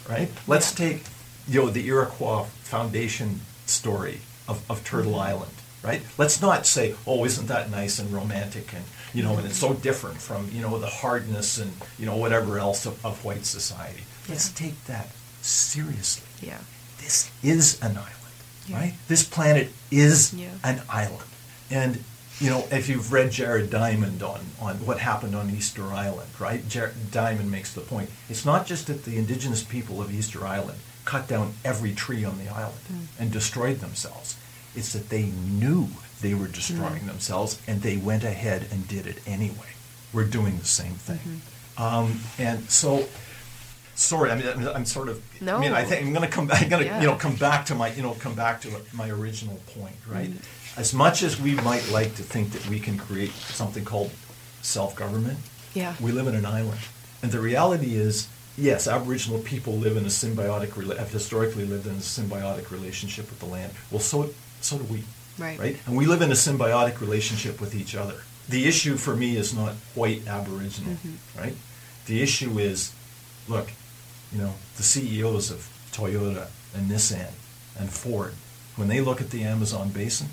[0.09, 0.88] right, let's Yeah.
[0.89, 1.03] take
[1.47, 3.41] you know the Iroquois foundation
[3.72, 5.22] story of, of Turtle mm-hmm.
[5.22, 5.51] Island,
[5.84, 6.01] right?
[6.17, 9.69] Let's not say, oh, isn't that nice and romantic and you know, and it's so
[9.69, 9.82] mm-hmm.
[9.82, 14.03] different from you know the hardness and you know whatever else of, of white society.
[14.30, 14.67] Let's Yeah.
[14.67, 15.09] take that
[15.41, 16.28] seriously.
[16.41, 16.59] Yeah.
[16.99, 18.76] This is an island, Yeah.
[18.78, 18.93] right?
[19.07, 20.49] This planet is Yeah.
[20.63, 21.30] an island,
[21.69, 22.03] and
[22.39, 26.67] you know if you've read Jared Diamond on on what happened on Easter Island, right?
[26.69, 28.09] Jared Diamond makes the point.
[28.30, 32.38] It's not just that the indigenous people of Easter Island cut down every tree on
[32.38, 33.04] the island hmm.
[33.20, 34.38] and destroyed themselves.
[34.76, 35.88] It's that they knew
[36.22, 37.08] they were destroying hmm.
[37.08, 39.72] themselves and they went ahead and did it anyway.
[40.14, 41.18] We're doing the same thing.
[41.18, 41.82] Mm-hmm.
[41.82, 43.08] Um, and so,
[43.95, 45.22] sorry, I mean, I'm, I'm sort of.
[45.41, 46.64] I mean, I think I'm going to come back.
[46.64, 47.02] I'm going to, Yeah.
[47.02, 50.30] you know, come back to my, you know, come back to my original point, right?
[50.30, 50.80] Mm-hmm.
[50.80, 54.12] As much as we might like to think that we can create something called
[54.62, 55.39] self-government,
[55.74, 55.95] Yeah.
[55.99, 56.80] we live in an island,
[57.22, 58.28] and the reality is,
[58.58, 63.39] yes, Aboriginal people live in a symbiotic, have historically lived in a symbiotic relationship with
[63.39, 63.74] the land.
[63.89, 64.30] Well, so
[64.62, 65.04] so do we,
[65.38, 65.60] Right.
[65.60, 68.22] Right, and we live in a symbiotic relationship with each other.
[68.49, 71.39] The issue for me is not white Aboriginal, mm-hmm.
[71.39, 71.56] right?
[72.06, 72.93] The issue is,
[73.47, 73.72] look,
[74.32, 77.32] you know, the CEOs of Toyota and Nissan
[77.78, 78.34] and Ford,
[78.76, 80.30] when they look at the Amazon basin,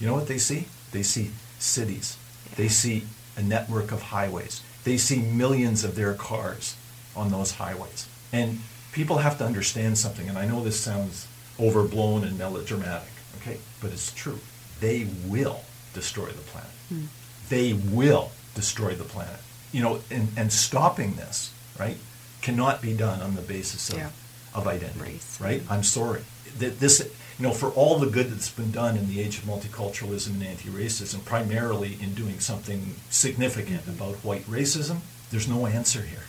[0.00, 0.66] you know what they see?
[0.92, 2.16] They see cities.
[2.56, 3.04] They see
[3.36, 4.62] a network of highways.
[4.84, 6.76] They see millions of their cars
[7.18, 8.08] on those highways.
[8.32, 8.60] And
[8.92, 11.26] people have to understand something, and I know this sounds
[11.60, 13.10] overblown and melodramatic,
[13.40, 13.58] okay?
[13.80, 14.38] But it's true.
[14.80, 15.60] They will
[15.92, 16.70] destroy the planet.
[16.88, 17.04] Hmm.
[17.48, 19.40] They will destroy the planet.
[19.72, 21.96] You know, and, and stopping this, right,
[22.40, 24.10] cannot be done on the basis of, Yeah.
[24.54, 25.38] of identity, Race.
[25.40, 25.62] right?
[25.68, 26.22] I'm sorry.
[26.58, 27.00] That this,
[27.38, 30.44] you know, for all the good that's been done in the age of multiculturalism and
[30.44, 34.02] anti-racism, primarily in doing something significant mm-hmm.
[34.02, 34.98] about white racism,
[35.30, 36.24] there's no answer here.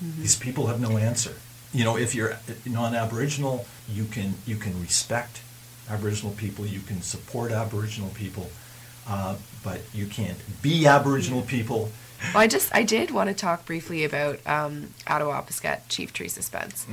[0.00, 1.34] These people have no answer.
[1.72, 5.40] You know, if you're non-Aboriginal, you can you can respect
[5.88, 8.50] Aboriginal people, you can support Aboriginal people,
[9.08, 11.90] uh, but you can't be Aboriginal people.
[12.32, 16.86] Well, I just I did want to talk briefly about um, Attawapiskat Chief Theresa Spence.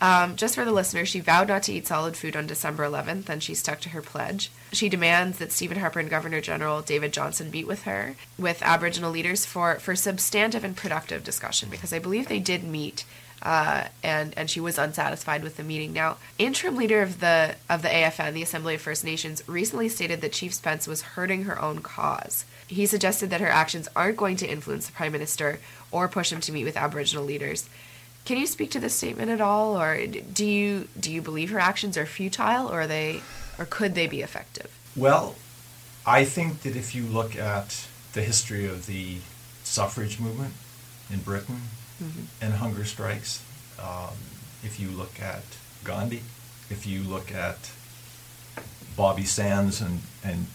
[0.00, 3.28] Um, just for the listener, she vowed not to eat solid food on December 11th,
[3.28, 4.50] and she stuck to her pledge.
[4.72, 9.10] She demands that Stephen Harper and Governor General David Johnston meet with her, with Aboriginal
[9.10, 13.04] leaders for for substantive and productive discussion, because I believe they did meet
[13.42, 15.92] uh, and and she was unsatisfied with the meeting.
[15.92, 20.20] Now, interim leader of the of the AFN, the Assembly of First Nations, recently stated
[20.20, 22.44] that Chief Spence was hurting her own cause.
[22.66, 25.58] He suggested that her actions aren't going to influence the Prime Minister
[25.90, 27.68] or push him to meet with Aboriginal leaders.
[28.26, 31.58] Can you speak to this statement at all, or do you do you believe her
[31.58, 33.22] actions are futile, or are they,
[33.60, 34.76] or could they be effective?
[34.96, 35.36] Well,
[36.06, 39.18] I think that if you look at the history of the
[39.62, 40.54] suffrage movement
[41.12, 41.60] in Britain
[42.02, 42.22] mm-hmm.
[42.40, 43.44] and hunger strikes,
[43.78, 44.16] um,
[44.64, 45.42] if you look at
[45.84, 46.22] Gandhi,
[46.70, 47.70] if you look at
[48.96, 50.46] Bobby Sands and, and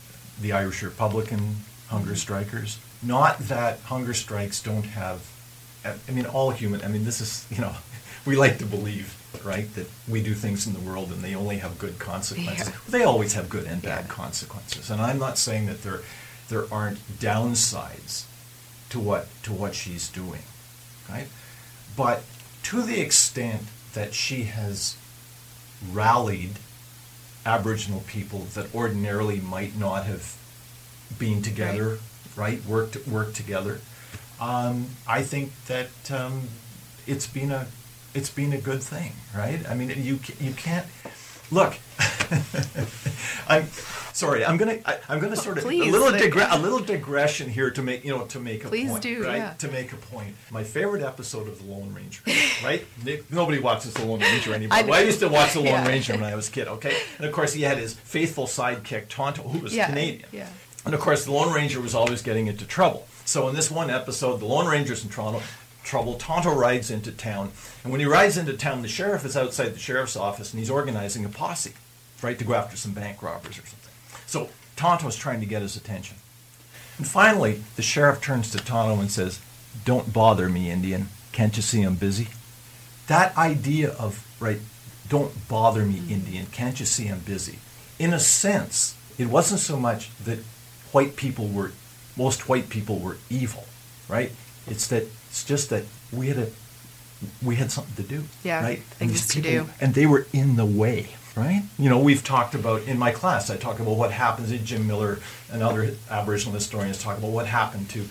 [0.42, 2.16] the Irish Republican hunger mm-hmm.
[2.16, 5.22] strikers, not that hunger strikes don't have,
[5.86, 7.76] I mean, all human, I mean, this is, you know,
[8.26, 9.16] we like to believe,
[9.46, 12.70] right, that we do things in the world and they only have good consequences.
[12.70, 12.76] Yeah.
[12.90, 14.14] They always have good and bad yeah.
[14.14, 14.90] consequences.
[14.90, 16.02] And I'm not saying that there,
[16.50, 18.26] there aren't downsides
[18.90, 20.42] to what, to what she's doing,
[21.10, 21.28] right?
[21.96, 22.24] But
[22.64, 24.98] to the extent that she has
[25.92, 26.54] rallied
[27.46, 30.36] Aboriginal people that ordinarily might not have
[31.20, 32.00] been together,
[32.36, 33.82] right, right worked, worked together,
[34.42, 36.50] um, I think that um,
[37.08, 37.68] it's been a
[38.16, 39.60] it's been a good thing, right?
[39.70, 40.86] I mean, you you can't
[41.52, 41.76] look.
[43.48, 43.68] I'm
[44.14, 44.46] sorry.
[44.46, 47.70] I'm gonna I, am gonna sort of Please, a little digre- a little digression here
[47.72, 49.04] to make you know to make a Please point.
[49.04, 49.38] do, right?
[49.38, 49.54] Yeah.
[49.54, 50.36] To make a point.
[50.50, 52.24] My favorite episode of The Lone Ranger,
[52.64, 52.86] right?
[53.04, 54.78] Nick, nobody watches The Lone Ranger anymore.
[54.78, 55.88] I, well, I used to watch The Lone yeah.
[55.88, 56.68] Ranger when I was a kid.
[56.68, 60.30] Okay, and of course he had his faithful sidekick Tonto, who was yeah, Canadian.
[60.32, 60.48] Yeah.
[60.86, 63.08] And of course, the Lone Ranger was always getting into trouble.
[63.26, 65.42] So in this one episode, the Lone Ranger's in Toronto
[65.86, 66.16] trouble.
[66.16, 67.52] Tonto rides into town,
[67.84, 70.70] and when he rides into town, the sheriff is outside the sheriff's office, and he's
[70.70, 71.74] organizing a posse,
[72.22, 73.92] right, to go after some bank robbers or something.
[74.26, 76.18] So Tonto's trying to get his attention.
[76.98, 79.40] And finally, the sheriff turns to Tonto and says,
[79.84, 81.08] Don't bother me, Indian.
[81.32, 82.30] Can't you see I'm busy?
[83.08, 84.60] That idea of, right,
[85.10, 86.14] don't bother me, mm-hmm.
[86.14, 86.46] Indian.
[86.48, 87.60] Can't you see I'm busy?
[88.00, 90.40] In a sense, it wasn't so much that
[90.92, 91.72] white people were,
[92.18, 93.66] most white people were evil,
[94.10, 94.32] right?
[94.68, 95.84] It's that it's just that
[96.14, 96.48] we had a
[97.44, 98.24] we had something to do.
[98.42, 98.78] Yeah, right.
[98.78, 99.70] And things people, to do.
[99.82, 101.10] And they were in the way.
[101.36, 101.64] Right.
[101.78, 103.50] You know, we've talked about in my class.
[103.50, 104.50] I talk about what happens.
[104.54, 105.20] In Jim Miller
[105.52, 108.06] and other Aboriginal historians talk about what happened to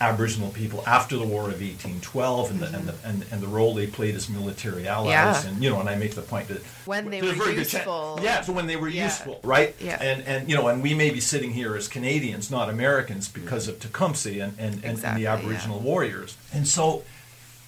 [0.00, 2.72] Aboriginal people after the War of 1812 and, mm-hmm.
[2.72, 5.10] the, and, the, and, and, the role they played as military allies.
[5.10, 5.46] Yeah.
[5.46, 6.62] And, you know, and I make the point that...
[6.84, 8.18] When they were useful.
[8.20, 9.04] yeah, so when they were yeah.
[9.04, 9.74] useful, right?
[9.80, 10.02] Yeah.
[10.02, 13.68] And, and, you know, and we may be sitting here as Canadians, not Americans, because
[13.68, 15.84] of Tecumseh and, and, and, exactly, and the Aboriginal yeah.
[15.84, 16.36] warriors.
[16.52, 17.04] And so,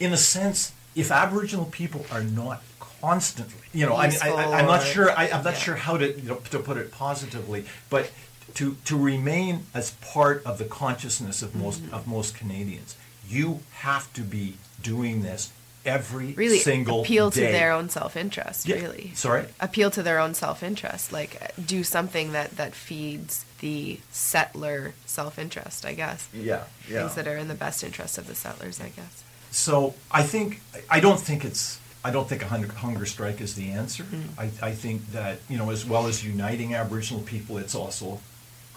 [0.01, 2.63] in a sense, if Aboriginal people are not
[3.01, 5.59] constantly, you know, I, am not sure, I, am not yeah.
[5.61, 8.11] sure how to, you know, to put it positively, but
[8.57, 11.95] to, to remain as part of the consciousness of most mm-hmm.
[11.95, 12.97] of most Canadians,
[13.29, 15.53] you have to be doing this
[15.85, 16.45] every single day.
[16.45, 17.47] really single appeal day.
[17.47, 18.75] to their own self-interest yeah.
[18.75, 24.95] really sorry appeal to their own self-interest like do something that that feeds the settler
[25.05, 28.81] self-interest i guess yeah yeah things that are in the best interest of the settlers
[28.81, 33.41] i guess so i think i don't think it's I don't think a hunger strike
[33.41, 34.05] is the answer.
[34.05, 34.41] Mm-hmm.
[34.41, 38.21] I, I think that you know, as well as uniting Aboriginal people, it's also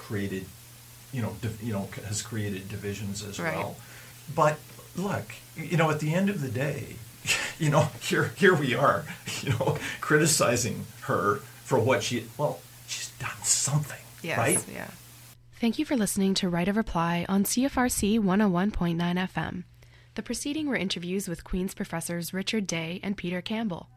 [0.09, 0.45] created,
[1.13, 3.55] you know, div- you know, has created divisions as right.
[3.55, 3.75] well.
[4.33, 4.57] But
[4.95, 6.95] look, you know, at the end of the day,
[7.59, 9.05] you know, here here we are,
[9.41, 14.65] you know, criticizing her for what she well, she's done something, yes, right?
[14.73, 14.87] Yeah.
[15.61, 19.63] Thank you for listening to Right of Reply on CFRC 101.9 FM.
[20.15, 23.89] The preceding were interviews with Queen's professors Richard Day and Peter Campbell.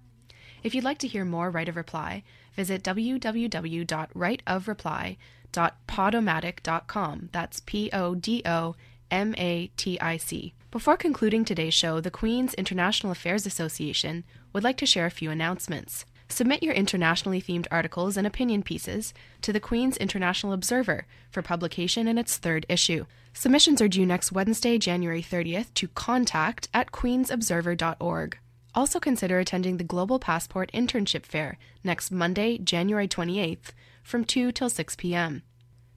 [0.63, 2.23] If you'd like to hear more Right of Reply,
[2.55, 5.17] visit www.rightofreply.com
[5.53, 7.29] podomatic.com.
[7.33, 8.75] That's P O D O
[9.11, 10.55] M A T I C.
[10.71, 15.31] Before concluding today's show, the Queen's International Affairs Association would like to share a few
[15.31, 16.07] announcements.
[16.29, 22.09] Submit your internationally themed articles and opinion pieces to the Queen's International Observer for publication
[22.09, 23.05] in its third issue.
[23.35, 28.39] Submissions are due next Wednesday, January 30th to contact at queensobserver.org.
[28.75, 34.71] Also consider attending the Global Passport Internship Fair next Monday, January 28th from 2 till
[34.71, 35.43] 6 p.m.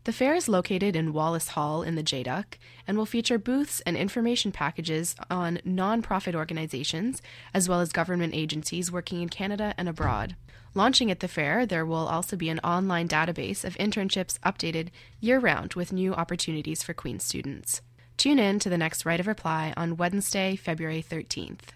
[0.03, 3.95] The fair is located in Wallace Hall in the JDUC and will feature booths and
[3.97, 7.21] information packages on nonprofit organizations
[7.53, 10.35] as well as government agencies working in Canada and abroad.
[10.75, 14.89] Launching at the fair, there will also be an online database of internships updated
[15.21, 17.81] year round with new opportunities for Queen students.
[18.17, 21.74] Tune in to the next Right of Reply on Wednesday, February 13th.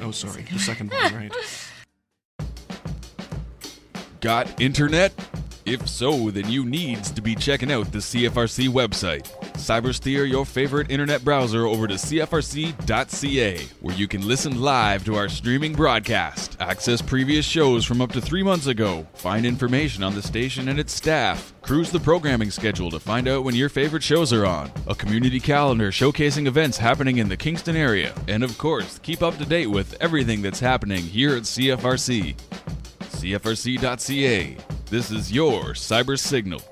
[0.00, 1.32] Oh, sorry, the second one, right?
[4.20, 5.12] Got internet?
[5.66, 9.28] If so, then you needs to be checking out the CFRC website.
[9.60, 15.28] Cybersteer your favorite internet browser over to CFRC.ca, where you can listen live to our
[15.28, 20.22] streaming broadcast, access previous shows from up to three months ago, find information on the
[20.22, 24.32] station and its staff, cruise the programming schedule to find out when your favorite shows
[24.32, 28.98] are on, a community calendar showcasing events happening in the Kingston area, and of course,
[29.00, 32.34] keep up to date with everything that's happening here at CFRC.
[33.00, 34.56] CFRC.ca.
[34.86, 36.62] This is your cyber signal.